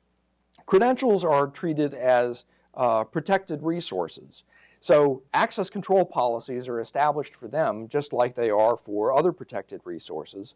[0.67, 4.45] Credentials are treated as uh, protected resources.
[4.81, 9.81] So access control policies are established for them just like they are for other protected
[9.85, 10.55] resources.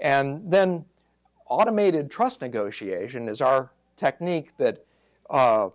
[0.00, 0.84] And then
[1.48, 4.84] automated trust negotiation is our technique that
[5.30, 5.70] uh,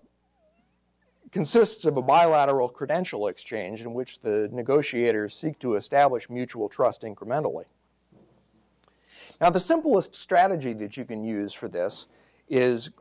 [1.32, 7.04] consists of a bilateral credential exchange in which the negotiators seek to establish mutual trust
[7.04, 7.66] incrementally.
[9.40, 12.08] Now, the simplest strategy that you can use for this
[12.50, 12.92] is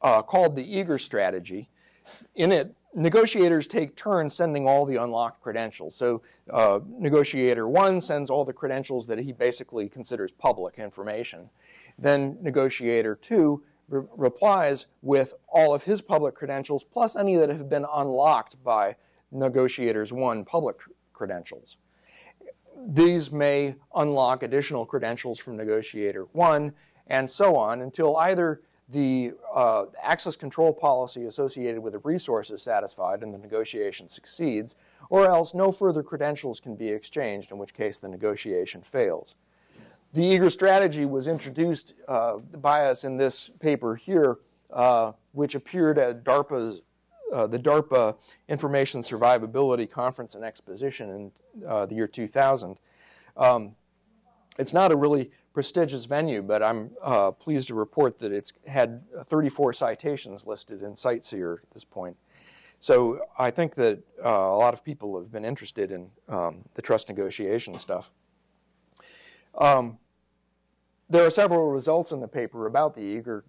[0.00, 1.68] uh, called the eager strategy.
[2.36, 5.94] In it, negotiators take turns sending all the unlocked credentials.
[5.94, 11.50] So, uh, negotiator one sends all the credentials that he basically considers public information.
[11.98, 17.68] Then, negotiator two re- replies with all of his public credentials plus any that have
[17.68, 18.96] been unlocked by
[19.30, 20.80] negotiators one public
[21.12, 21.76] credentials.
[22.88, 26.72] These may unlock additional credentials from negotiator one
[27.08, 32.62] and so on until either the uh, access control policy associated with the resource is
[32.62, 34.74] satisfied and the negotiation succeeds,
[35.10, 39.36] or else no further credentials can be exchanged, in which case the negotiation fails.
[40.12, 44.38] The eager strategy was introduced uh, by us in this paper here,
[44.72, 46.80] uh, which appeared at DARPA's
[47.32, 48.16] uh, the DARPA
[48.48, 52.76] Information Survivability Conference and Exposition in uh, the year 2000.
[53.36, 53.76] Um,
[54.58, 59.02] it's not a really prestigious venue, but I'm uh, pleased to report that it's had
[59.26, 62.16] 34 citations listed in CiteSeer at this point.
[62.80, 66.82] So I think that uh, a lot of people have been interested in um, the
[66.82, 68.10] trust negotiation stuff.
[69.58, 69.98] Um,
[71.08, 73.44] there are several results in the paper about the eager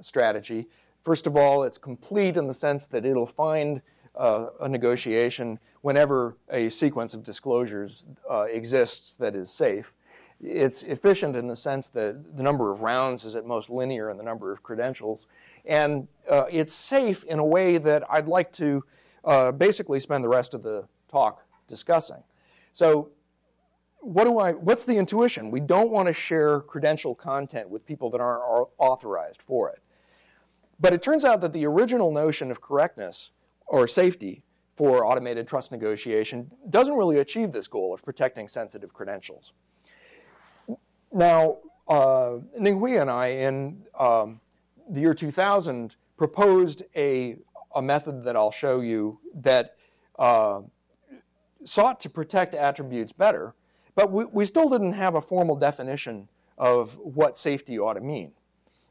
[0.00, 0.68] strategy.
[1.02, 3.82] First of all, it's complete in the sense that it'll find
[4.14, 9.92] uh, a negotiation whenever a sequence of disclosures uh, exists that is safe.
[10.40, 14.16] It's efficient in the sense that the number of rounds is at most linear in
[14.16, 15.26] the number of credentials.
[15.64, 18.84] And uh, it's safe in a way that I'd like to
[19.24, 22.22] uh, basically spend the rest of the talk discussing.
[22.72, 23.10] So,
[24.02, 25.50] what do I, what's the intuition?
[25.50, 29.80] We don't want to share credential content with people that aren't authorized for it.
[30.80, 33.30] But it turns out that the original notion of correctness
[33.66, 34.42] or safety
[34.74, 39.52] for automated trust negotiation doesn't really achieve this goal of protecting sensitive credentials.
[41.12, 44.40] Now, uh, Ninghui and I, in um,
[44.88, 47.36] the year 2000, proposed a,
[47.76, 49.76] a method that I'll show you that
[50.18, 50.62] uh,
[51.64, 53.54] sought to protect attributes better,
[53.94, 56.28] but we, we still didn't have a formal definition
[56.58, 58.32] of what safety ought to mean.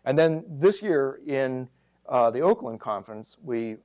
[0.06, 1.70] And then this year in
[2.08, 3.78] uh, the Oakland conference, we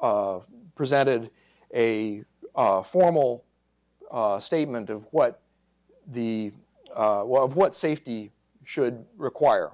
[0.00, 0.40] uh,
[0.74, 1.30] presented
[1.74, 2.22] a
[2.54, 3.44] uh, formal
[4.10, 5.42] uh, statement of what
[6.08, 6.52] the
[6.96, 8.30] uh, of what safety
[8.64, 9.72] should require.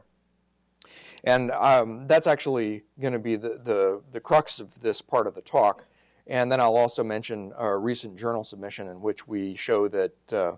[1.24, 5.34] And um, that's actually going to be the, the, the, crux of this part of
[5.36, 5.84] the talk.
[6.26, 10.52] And then I'll also mention a recent journal submission in which we show that uh,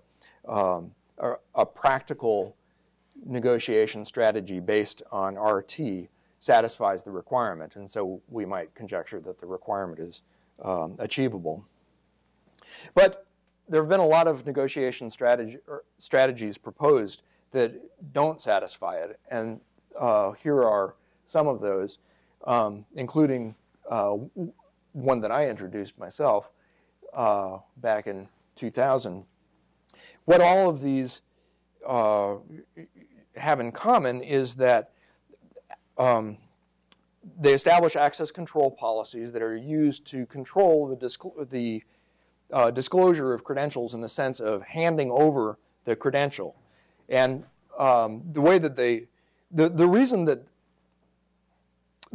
[0.47, 0.91] um,
[1.55, 2.55] a, practical
[3.25, 6.07] negotiation strategy based on RT
[6.39, 7.75] satisfies the requirement.
[7.75, 10.21] And so we might conjecture that the requirement is
[10.63, 11.65] um, achievable.
[12.93, 13.25] But
[13.67, 17.73] there have been a lot of negotiation strategies proposed that
[18.13, 19.59] don't satisfy it, and
[19.99, 20.95] uh, here are
[21.27, 21.97] some of those,
[22.45, 23.55] um, including
[23.89, 24.17] uh,
[24.95, 26.49] one that I introduced myself
[27.13, 29.25] uh, back in 2000.
[30.23, 31.21] What all of these
[31.85, 32.35] uh,
[33.35, 34.91] have in common is that
[35.97, 36.37] um,
[37.39, 41.83] they establish access control policies that are used to control the, the
[42.53, 46.55] uh, disclosure of credentials in the sense of handing over the credential.
[47.09, 47.43] And
[47.77, 49.07] um, the way that they,
[49.51, 50.47] the, the reason that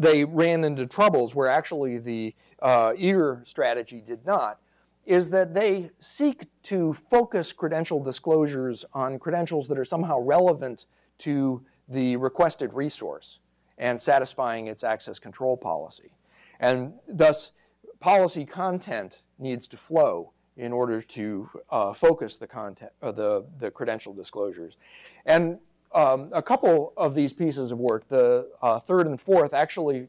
[0.00, 4.58] they ran into troubles where actually the uh, eager strategy did not
[5.04, 10.86] is that they seek to focus credential disclosures on credentials that are somehow relevant
[11.18, 13.40] to the requested resource
[13.76, 16.12] and satisfying its access control policy.
[16.60, 17.52] And thus,
[17.98, 23.70] policy content needs to flow in order to uh, focus the content, uh, the the
[23.70, 24.76] credential disclosures,
[25.24, 25.58] and
[25.92, 30.08] um, a couple of these pieces of work, the uh, third and fourth, actually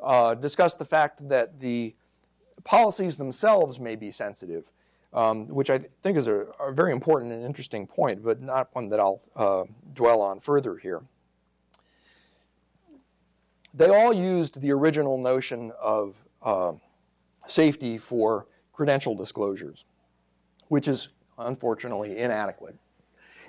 [0.00, 1.94] uh, discuss the fact that the
[2.64, 4.70] policies themselves may be sensitive,
[5.12, 8.88] um, which I think is a, a, very important and interesting point, but not one
[8.90, 9.64] that I'll uh,
[9.94, 11.02] dwell on further here.
[13.74, 16.72] They all used the original notion of uh,
[17.46, 19.84] safety for credential disclosures,
[20.68, 22.76] which is unfortunately inadequate.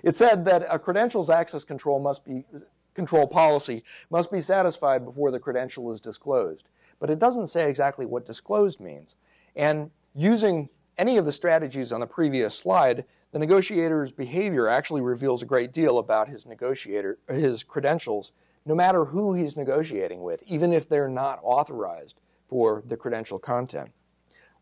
[0.03, 2.45] It said that a credentials access control must be
[2.93, 6.67] control policy must be satisfied before the credential is disclosed.
[6.99, 9.15] But it doesn't say exactly what disclosed means.
[9.55, 15.41] And using any of the strategies on the previous slide, the negotiator's behavior actually reveals
[15.41, 18.31] a great deal about his negotiator his credentials,
[18.65, 23.91] no matter who he's negotiating with, even if they're not authorized for the credential content.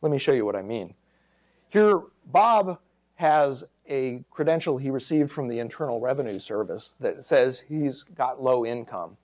[0.01, 0.93] Let me show you what I mean.
[1.67, 2.79] Here, Bob
[3.15, 8.65] has a credential he received from the Internal Revenue Service that says he's got low
[8.65, 9.17] income.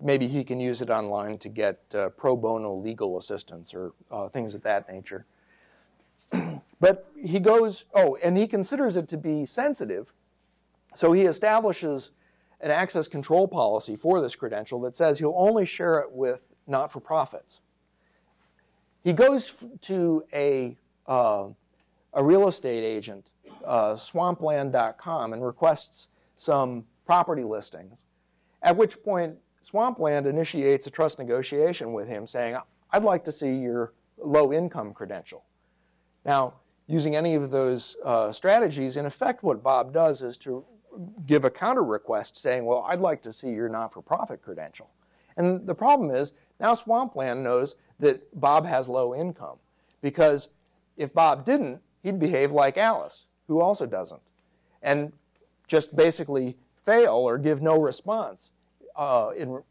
[0.00, 4.28] Maybe he can use it online to get uh, pro bono legal assistance or uh,
[4.28, 5.26] things of that nature.
[6.80, 10.12] but he goes, oh, and he considers it to be sensitive.
[10.94, 12.10] So he establishes
[12.60, 16.90] an access control policy for this credential that says he'll only share it with not
[16.90, 17.60] for profits.
[19.04, 21.48] He goes to a, uh,
[22.12, 23.30] a real estate agent,
[23.64, 28.04] uh, swampland.com, and requests some property listings,
[28.62, 32.56] at which point Swampland initiates a trust negotiation with him saying,
[32.90, 35.44] I'd like to see your low income credential.
[36.24, 36.54] Now,
[36.86, 40.64] using any of those uh, strategies, in effect, what Bob does is to
[41.26, 44.90] give a counter request saying, Well, I'd like to see your not for profit credential.
[45.36, 49.58] And the problem is, now Swampland knows that Bob has low income.
[50.00, 50.48] Because
[50.96, 54.20] if Bob didn't, he'd behave like Alice, who also doesn't,
[54.82, 55.12] and
[55.66, 58.50] just basically fail or give no response
[58.96, 59.62] uh, in,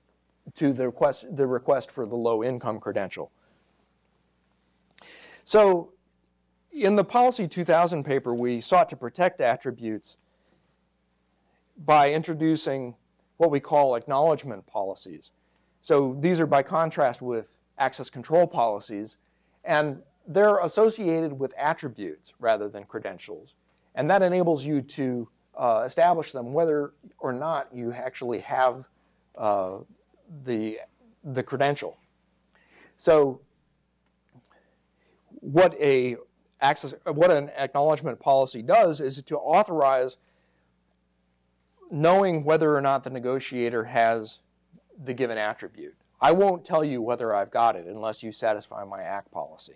[0.56, 3.32] to the request, the request for the low income credential.
[5.46, 5.92] So,
[6.72, 10.18] in the Policy 2000 paper, we sought to protect attributes
[11.86, 12.96] by introducing
[13.38, 15.32] what we call acknowledgement policies.
[15.82, 19.18] So these are by contrast with access control policies,
[19.64, 23.54] and they're associated with attributes rather than credentials.
[23.96, 25.28] And that enables you to
[25.58, 28.88] uh, establish them whether or not you actually have
[29.38, 29.80] uh,
[30.44, 30.80] the,
[31.24, 31.98] the credential.
[32.98, 33.42] So
[35.40, 36.18] what a
[36.62, 40.18] access what an acknowledgement policy does is to authorize
[41.92, 44.40] knowing whether or not the negotiator has
[45.04, 45.96] the given attribute.
[46.20, 49.76] I won't tell you whether I've got it unless you satisfy my ACK policy.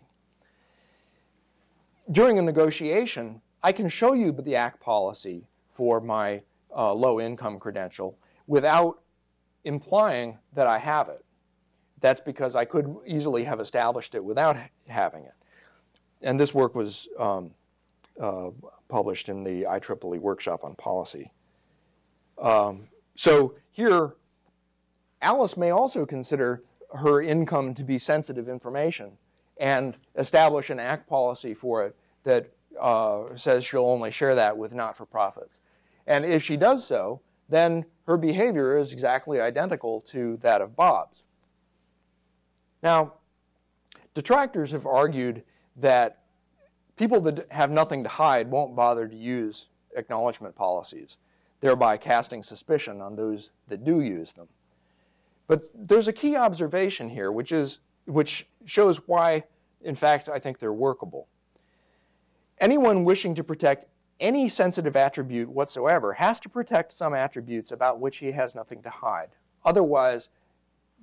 [2.09, 6.41] During a negotiation, I can show you the ACK policy for my
[6.76, 9.01] uh, low income credential without
[9.64, 11.24] implying that I have it.
[12.01, 14.57] That's because I could easily have established it without
[14.88, 15.34] having it.
[16.22, 17.51] And this work was um,
[18.20, 18.49] uh,
[18.88, 21.32] published in the IEEE workshop on policy.
[22.38, 24.16] Um, so here,
[25.22, 26.64] Alice may also consider
[26.95, 29.12] her income to be sensitive information
[29.57, 32.49] and establish an ACK policy for it that
[32.82, 35.59] uh, says she'll only share that with not for profits.
[36.07, 41.23] And if she does so, then her behavior is exactly identical to that of Bob's.
[42.82, 43.13] Now,
[44.13, 45.43] detractors have argued
[45.77, 46.23] that
[46.95, 51.17] people that have nothing to hide won't bother to use acknowledgement policies,
[51.61, 54.47] thereby casting suspicion on those that do use them.
[55.47, 59.43] But there's a key observation here, which is which shows why,
[59.82, 61.27] in fact, I think they're workable.
[62.60, 63.86] Anyone wishing to protect
[64.20, 68.89] any sensitive attribute whatsoever has to protect some attributes about which he has nothing to
[68.89, 69.30] hide.
[69.64, 70.30] Otherwise,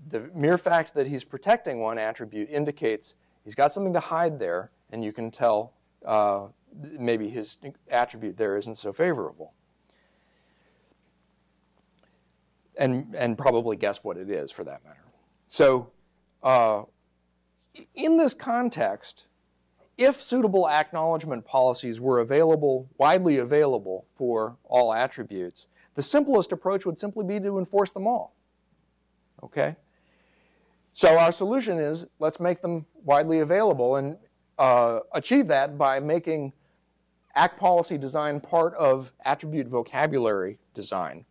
[0.08, 4.70] the mere fact that he's protecting one attribute indicates he's got something to hide there,
[4.90, 5.72] and you can tell
[6.04, 6.46] uh,
[6.98, 7.56] maybe his
[7.90, 9.52] attribute there isn't so favorable.
[12.78, 15.04] And, and probably guess what it is for that matter.
[15.48, 15.90] So,
[16.42, 16.82] uh,
[17.94, 19.24] in this context,
[19.98, 26.98] if suitable acknowledgement policies were available, widely available for all attributes, the simplest approach would
[26.98, 28.34] simply be to enforce them all.
[29.42, 29.76] Okay?
[30.92, 34.16] So our solution is let's make them widely available and
[34.58, 36.52] uh, achieve that by making
[37.34, 41.24] ACK policy design part of attribute vocabulary design.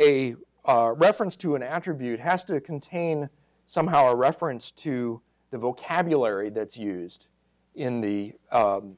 [0.00, 3.28] A uh, reference to an attribute has to contain
[3.66, 5.20] somehow a reference to
[5.54, 7.28] the vocabulary that's used
[7.76, 8.96] in the um,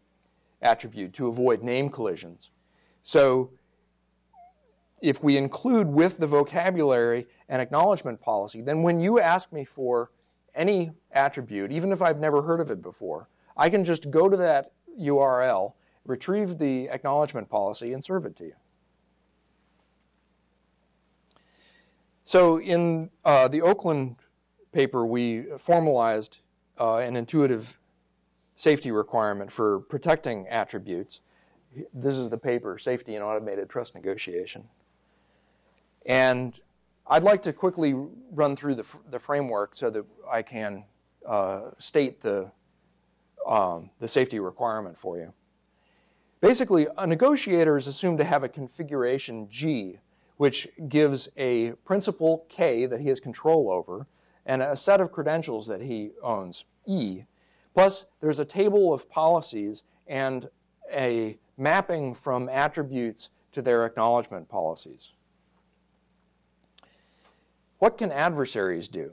[0.62, 2.50] attribute to avoid name collisions.
[3.02, 3.50] So
[5.02, 10.12] if we include with the vocabulary an acknowledgement policy, then when you ask me for
[10.54, 14.36] any attribute, even if I've never heard of it before, I can just go to
[14.38, 15.74] that URL,
[16.07, 18.54] retrieve the acknowledgement policy, and serve it to you.
[22.24, 24.16] So in uh, the Oakland
[24.72, 26.38] paper, we formalized
[26.79, 27.79] uh, an intuitive
[28.57, 31.20] safety requirement for protecting attributes.
[31.93, 34.64] This is the paper, Safety and Automated Trust Negotiation.
[36.07, 36.59] And
[37.07, 37.95] I'd like to quickly
[38.33, 40.85] run through the, the framework so that I can
[41.27, 42.51] uh, state the,
[43.47, 45.33] um, the safety requirement for you.
[46.41, 49.99] Basically, a negotiator is assumed to have a configuration G,
[50.37, 54.07] which gives a principal K that he has control over,
[54.47, 57.24] and a set of credentials that he owns, E.
[57.74, 60.49] Plus, there's a table of policies and
[60.90, 65.12] a mapping from attributes to their acknowledgement policies.
[67.78, 69.12] What can adversaries do?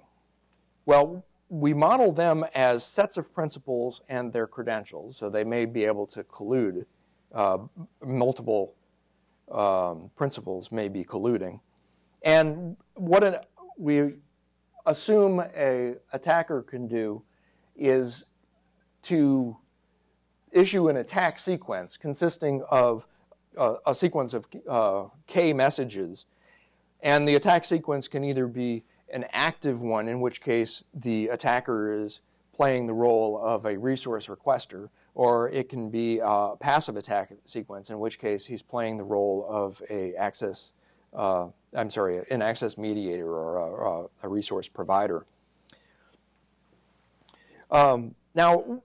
[0.85, 5.83] Well, we model them as sets of principals and their credentials, so they may be
[5.85, 6.85] able to collude.
[7.33, 7.57] Uh,
[8.05, 8.75] multiple
[9.51, 11.59] um, principals may be colluding.
[12.23, 13.37] And what an,
[13.77, 14.15] we
[14.85, 17.23] assume a attacker can do
[17.75, 18.25] is
[19.03, 19.57] to
[20.51, 23.07] issue an attack sequence consisting of
[23.57, 26.25] uh, a sequence of uh, k messages,
[27.01, 31.93] and the attack sequence can either be an active one, in which case the attacker
[31.93, 32.21] is
[32.51, 37.89] playing the role of a resource requester, or it can be a passive attack sequence,
[37.89, 40.71] in which case he's playing the role of a access
[41.15, 45.25] uh, I'm sorry, an access mediator or a, a resource provider.
[47.71, 48.81] Um, now,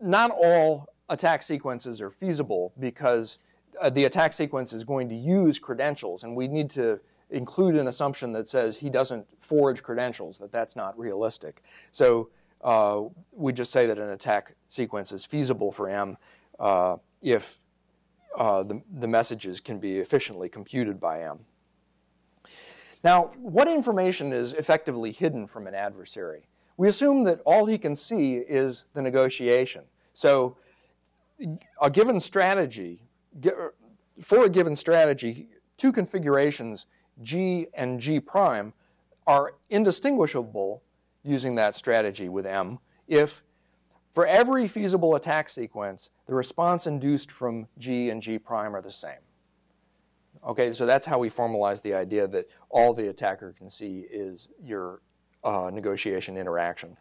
[0.00, 3.38] not all attack sequences are feasible because
[3.80, 7.00] uh, the attack sequence is going to use credentials, and we need to
[7.30, 11.62] include an assumption that says he doesn't forge credentials, that that's not realistic.
[11.92, 12.30] So
[12.62, 13.02] uh,
[13.32, 16.16] we just say that an attack sequence is feasible for M
[16.58, 17.58] uh, if
[18.36, 21.40] uh, the, the messages can be efficiently computed by M.
[23.04, 26.48] Now, what information is effectively hidden from an adversary?
[26.78, 29.84] We assume that all he can see is the negotiation.
[30.14, 30.56] So,
[31.80, 33.02] a given strategy,
[34.22, 36.86] for a given strategy, two configurations,
[37.22, 38.72] G and G prime,
[39.26, 40.82] are indistinguishable
[41.22, 43.42] using that strategy with M if
[44.12, 48.90] for every feasible attack sequence, the response induced from G and G prime are the
[48.90, 49.18] same.
[50.46, 54.48] Okay, so that's how we formalize the idea that all the attacker can see is
[54.62, 55.00] your
[55.42, 56.96] uh, negotiation interaction.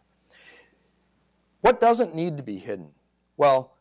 [1.61, 2.89] What doesn't need to be hidden?
[3.35, 3.73] Well,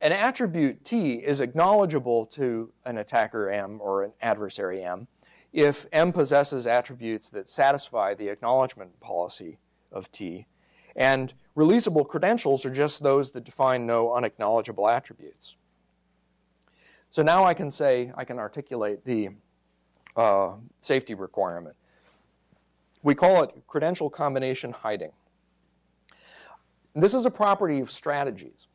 [0.00, 5.06] an attribute T is acknowledgeable to an attacker M or an adversary M
[5.52, 9.58] if M possesses attributes that satisfy the acknowledgement policy
[9.90, 10.46] of T.
[10.94, 15.56] And releasable credentials are just those that define no unacknowledgeable attributes.
[17.16, 19.30] So now I can say, I can articulate the
[20.16, 20.52] uh,
[20.82, 21.74] safety requirement.
[23.02, 25.12] We call it credential combination hiding.
[26.94, 28.68] This is a property of strategies.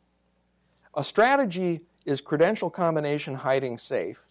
[0.95, 4.23] A strategy is credential combination hiding safe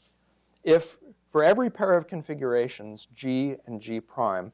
[0.65, 0.97] if
[1.31, 4.51] for every pair of configurations, G and G prime,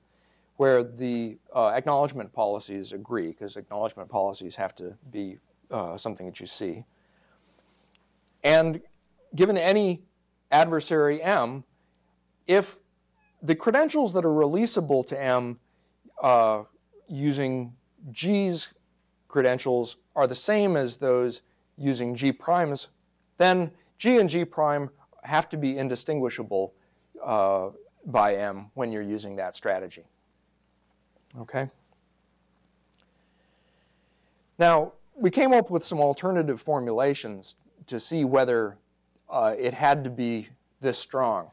[0.58, 5.38] where the uh, acknowledgement policies agree, because acknowledgement policies have to be
[5.70, 6.84] uh, something that you see,
[8.44, 8.82] and
[9.36, 10.02] given any
[10.50, 11.64] adversary M,
[12.46, 12.78] if
[13.42, 15.58] the credentials that are releasable to M
[16.22, 16.64] uh,
[17.08, 17.74] using
[18.10, 18.72] G's
[19.28, 21.42] credentials are the same as those
[21.76, 22.88] using G primes,
[23.38, 24.90] then G and G prime
[25.22, 26.72] have to be indistinguishable
[27.22, 27.68] uh,
[28.06, 30.04] by M when you're using that strategy.
[31.40, 31.68] Okay?
[34.58, 37.56] Now, we came up with some alternative formulations
[37.86, 38.78] to see whether
[39.28, 40.48] uh, it had to be
[40.80, 41.50] this strong.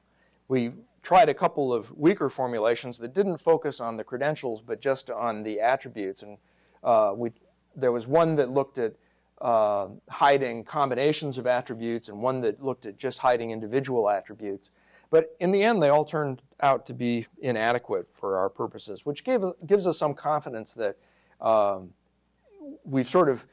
[0.47, 0.71] We
[1.01, 5.43] tried a couple of weaker formulations that didn't focus on the credentials but just on
[5.43, 6.23] the attributes.
[6.23, 6.37] And
[6.83, 7.31] uh, we,
[7.75, 8.93] there was one that looked at
[9.41, 14.71] uh, hiding combinations of attributes and one that looked at just hiding individual attributes.
[15.09, 19.23] But in the end, they all turned out to be inadequate for our purposes, which
[19.23, 20.97] gave, gives us some confidence that
[21.41, 21.89] um,
[22.85, 23.45] we've sort of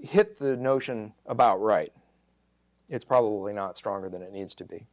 [0.00, 1.92] hit the notion about right
[2.88, 4.86] it's probably not stronger than it needs to be.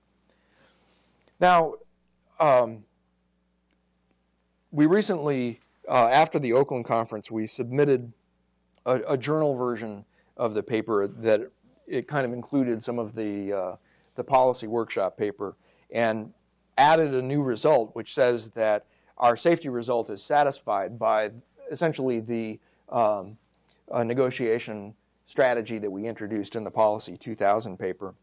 [1.40, 1.76] Now,
[2.40, 2.84] um,
[4.72, 8.12] we recently, uh, after the Oakland conference, we submitted
[8.86, 10.06] a, a, journal version
[10.38, 11.50] of the paper that
[11.88, 13.76] it kind of included some of the uh,
[14.16, 15.56] the policy workshop paper
[15.92, 16.34] and
[16.78, 18.86] added a new result, which says that
[19.18, 21.32] our safety result is satisfied by
[21.72, 23.38] essentially the um,
[24.04, 24.94] negotiation
[25.26, 28.14] strategy that we introduced in the Policy 2000 paper.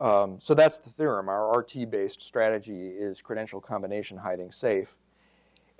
[0.00, 1.28] Um, so that's the theorem.
[1.28, 4.96] Our RT based strategy is credential combination hiding safe,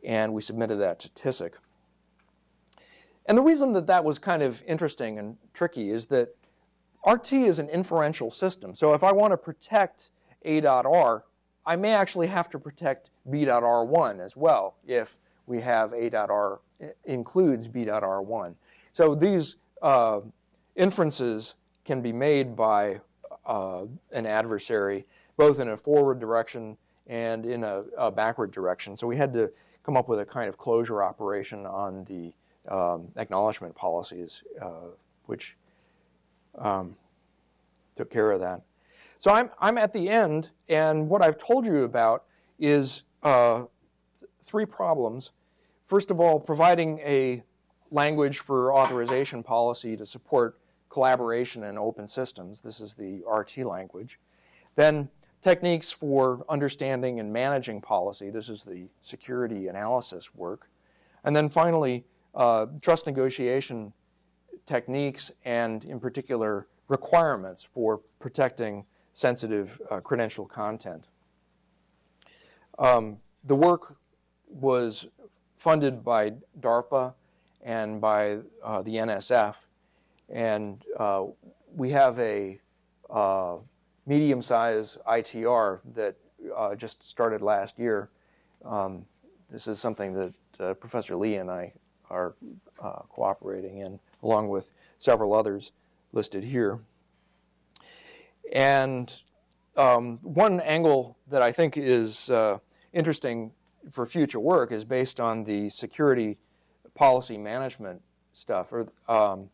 [0.05, 1.53] and we submitted that to TISSEC.
[3.27, 6.37] And the reason that that was kind of interesting and tricky is that
[7.07, 8.75] RT is an inferential system.
[8.75, 10.11] So if I want to protect
[10.45, 11.25] A.R,
[11.67, 16.61] I may actually have to protect B.R1 as well if we have A.R
[17.05, 18.55] includes B.R1.
[18.93, 20.21] So these uh,
[20.77, 21.55] inferences
[21.85, 23.01] can be made by
[23.47, 25.07] uh, an adversary,
[25.37, 28.97] both in a forward direction and in a, a, backward direction.
[28.97, 29.51] So we had to
[29.83, 32.33] come up with a kind of closure operation on the
[32.73, 34.89] um, acknowledgement policies, uh,
[35.27, 35.57] which
[36.59, 36.97] um,
[37.95, 38.63] took care of that.
[39.19, 42.25] So I'm, I'm at the end, and what I've told you about
[42.59, 43.65] is uh,
[44.43, 45.33] three problems.
[45.87, 47.43] First of all, providing a
[47.91, 50.59] language for authorization policy to support
[50.95, 52.61] collaboration and open systems.
[52.61, 54.21] This is the RT language.
[54.77, 55.09] Then
[55.43, 58.31] techniques for understanding and managing policy.
[58.31, 60.71] This is the security analysis work.
[61.25, 63.93] And then finally, uh, trust negotiation
[64.67, 68.85] techniques and, in particular, requirements for protecting
[69.15, 71.07] sensitive uh, credential content.
[72.79, 73.97] Um, the work
[74.49, 75.09] was
[75.59, 77.15] funded by DARPA
[77.65, 79.57] and by uh, the NSF,
[80.35, 81.25] and uh,
[81.75, 82.61] we have a
[83.09, 83.57] uh,
[84.05, 86.17] medium sized ITR that
[86.55, 88.11] uh, just started last year.
[88.65, 89.07] Um,
[89.49, 91.73] this is something that uh, Professor Lee and I
[92.11, 92.35] are
[92.83, 95.71] uh, cooperating in, along with several others
[96.13, 96.81] listed here.
[98.53, 99.13] And
[99.77, 102.59] um, one angle that I think is uh,
[102.93, 103.53] interesting
[103.91, 106.39] for future work is based on the security
[106.95, 109.49] policy management stuff, or um,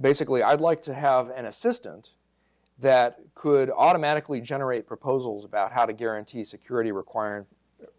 [0.00, 2.10] basically, I'd like to have an assistant
[2.78, 7.46] that could automatically generate proposals about how to guarantee security require,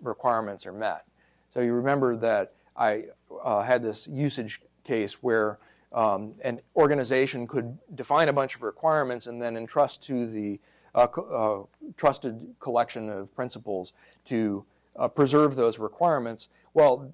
[0.01, 1.05] requirements are met.
[1.53, 3.05] So you remember that I
[3.43, 5.59] uh, had this usage case where
[5.93, 10.59] um, an organization could define a bunch of requirements and then entrust to the
[10.95, 13.93] uh, co- uh, trusted collection of principals
[14.25, 14.65] to
[14.97, 16.49] uh, preserve those requirements.
[16.73, 17.13] Well,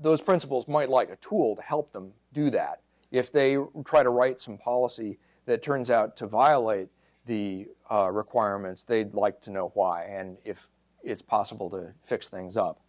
[0.00, 2.80] those principals might like a tool to help them do that.
[3.10, 6.88] If they try to write some policy that turns out to violate
[7.26, 10.68] the uh, requirements, they'd like to know why and if
[11.02, 12.80] it's possible to fix things up.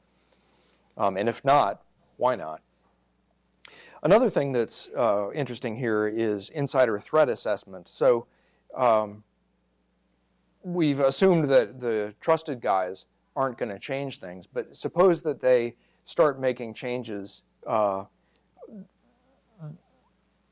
[0.98, 1.84] Um, and if not,
[2.18, 2.62] why not?
[4.04, 7.88] Another thing that's uh, interesting here is insider threat assessment.
[7.88, 8.28] So
[8.76, 9.24] um,
[10.64, 13.06] we've assumed that the trusted guys
[13.36, 18.06] aren't going to change things, but suppose that they start making changes uh,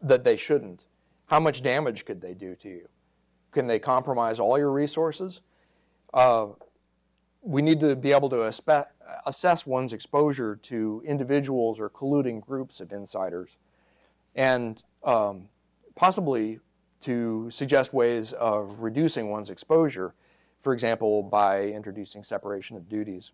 [0.06, 0.86] that they shouldn't.
[1.26, 2.88] How much damage could they do to you?
[3.52, 5.42] Can they compromise all your resources?
[6.14, 6.48] Uh,
[7.42, 8.44] we need to be able to
[9.26, 13.58] assess one's exposure to individuals or colluding groups of insiders,
[14.36, 15.50] and um,
[15.96, 16.60] possibly
[17.02, 20.14] to suggest ways of reducing one's exposure,
[20.62, 23.32] for example, by introducing separation of duties.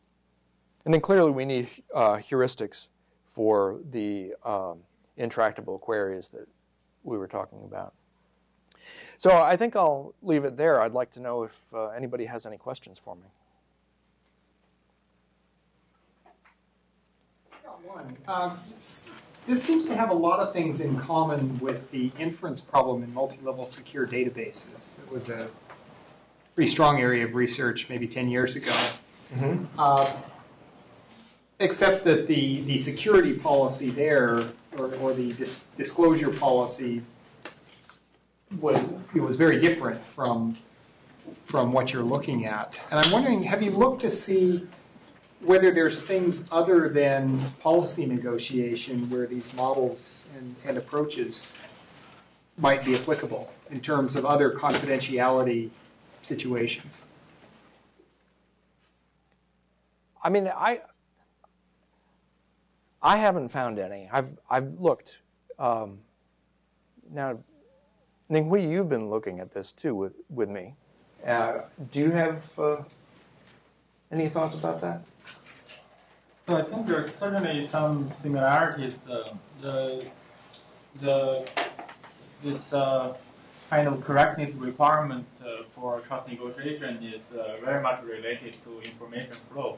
[0.83, 2.87] And then clearly, we need uh, heuristics
[3.29, 4.79] for the um,
[5.15, 6.47] intractable queries that
[7.03, 7.93] we were talking about.
[9.17, 10.81] So I think I'll leave it there.
[10.81, 13.27] I'd like to know if uh, anybody has any questions for me.
[17.83, 18.17] one.
[18.27, 18.59] Um,
[19.47, 23.13] this seems to have a lot of things in common with the inference problem in
[23.13, 24.99] multi-level secure databases.
[24.99, 25.47] It was a
[26.55, 28.71] pretty strong area of research maybe 10 years ago.
[29.33, 29.65] Mm-hmm.
[29.77, 30.13] Uh,
[31.59, 34.43] except that the, the security policy there,
[34.77, 37.01] or, or the dis- disclosure policy,
[38.59, 38.77] was,
[39.15, 40.57] it was very different from,
[41.45, 42.81] from what you're looking at.
[42.91, 44.67] And I'm wondering, have you looked to see
[45.41, 51.57] whether there's things other than policy negotiation where these models and, and approaches
[52.57, 55.69] might be applicable in terms of other confidentiality
[56.21, 57.01] situations.
[60.23, 60.81] I mean, I
[63.01, 64.09] I haven't found any.
[64.11, 65.17] I've I've looked.
[65.57, 65.99] Um,
[67.11, 67.39] now,
[68.29, 70.75] Ninghui, you've been looking at this too with with me.
[71.25, 72.77] Uh, do you have uh,
[74.11, 75.01] any thoughts about that?
[76.47, 78.97] So I think there's certainly some similarities.
[79.07, 79.31] The
[79.61, 80.05] the,
[80.99, 81.49] the
[82.43, 83.15] this uh,
[83.69, 89.35] kind of correctness requirement uh, for trust negotiation is uh, very much related to information
[89.51, 89.77] flow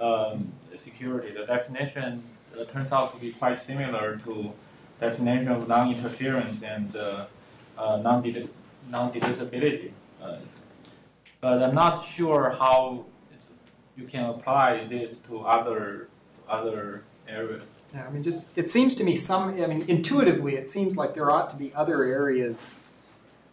[0.00, 1.32] um, security.
[1.32, 2.22] The definition
[2.58, 4.52] uh, turns out to be quite similar to
[5.00, 7.26] definition of non-interference and uh,
[7.76, 7.96] uh,
[8.90, 9.90] non-deducibility.
[11.40, 13.04] but I'm not sure how
[13.96, 16.08] you can apply this to other
[16.48, 17.62] other areas.
[17.94, 19.60] Yeah, I mean, just it seems to me some.
[19.62, 23.06] I mean, intuitively, it seems like there ought to be other areas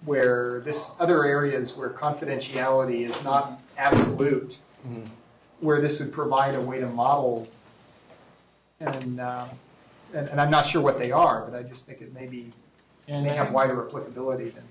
[0.04, 5.06] where this other areas where confidentiality is not absolute, mm-hmm.
[5.60, 7.48] where this would provide a way to model.
[8.82, 9.46] And, uh,
[10.14, 12.52] and, and I'm not sure what they are, but I just think it maybe
[13.08, 14.64] and may have wider applicability than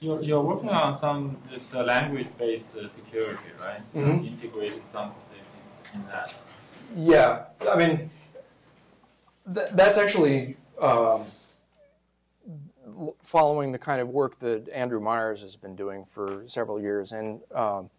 [0.00, 3.80] you're, you're working on some this uh, language-based uh, security, right?
[3.94, 4.26] Mm-hmm.
[4.26, 5.12] Integrating some
[5.92, 6.34] in, in that.
[6.96, 8.10] Yeah, I mean,
[9.52, 11.24] th- that's actually um,
[13.22, 17.40] following the kind of work that Andrew Myers has been doing for several years, and
[17.54, 17.90] um,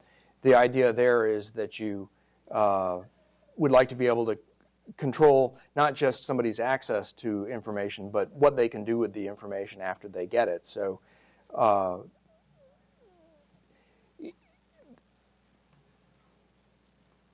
[0.42, 2.10] the idea there is that you
[2.50, 3.00] uh,
[3.58, 4.40] would like to be able to
[4.98, 9.82] control not just somebody's access to information, but what they can do with the information
[9.82, 10.66] after they get it.
[10.66, 11.00] So
[11.56, 12.00] uh,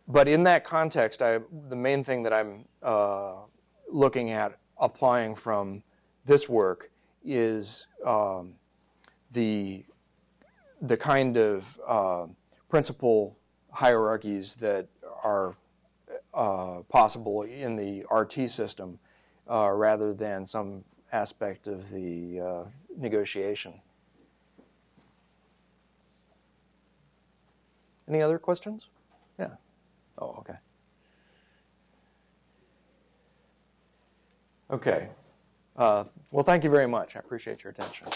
[0.07, 1.39] but in that context, I,
[1.69, 3.33] the main thing that I'm uh,
[3.91, 5.83] looking at applying from
[6.25, 6.91] this work
[7.23, 8.53] is um,
[9.31, 9.85] the
[10.81, 12.25] the kind of uh,
[12.69, 13.39] principal
[13.71, 14.87] hierarchies that
[15.23, 15.55] are
[16.35, 18.99] uh, possible in the RT system,
[19.49, 22.63] uh, rather than some aspect of the uh,
[22.97, 23.73] negotiation.
[28.07, 28.89] Any other questions?
[29.39, 29.49] Yeah.
[30.19, 30.55] Oh, okay.
[34.71, 35.09] Okay.
[35.75, 37.15] Uh, well, thank you very much.
[37.15, 38.07] I appreciate your attention.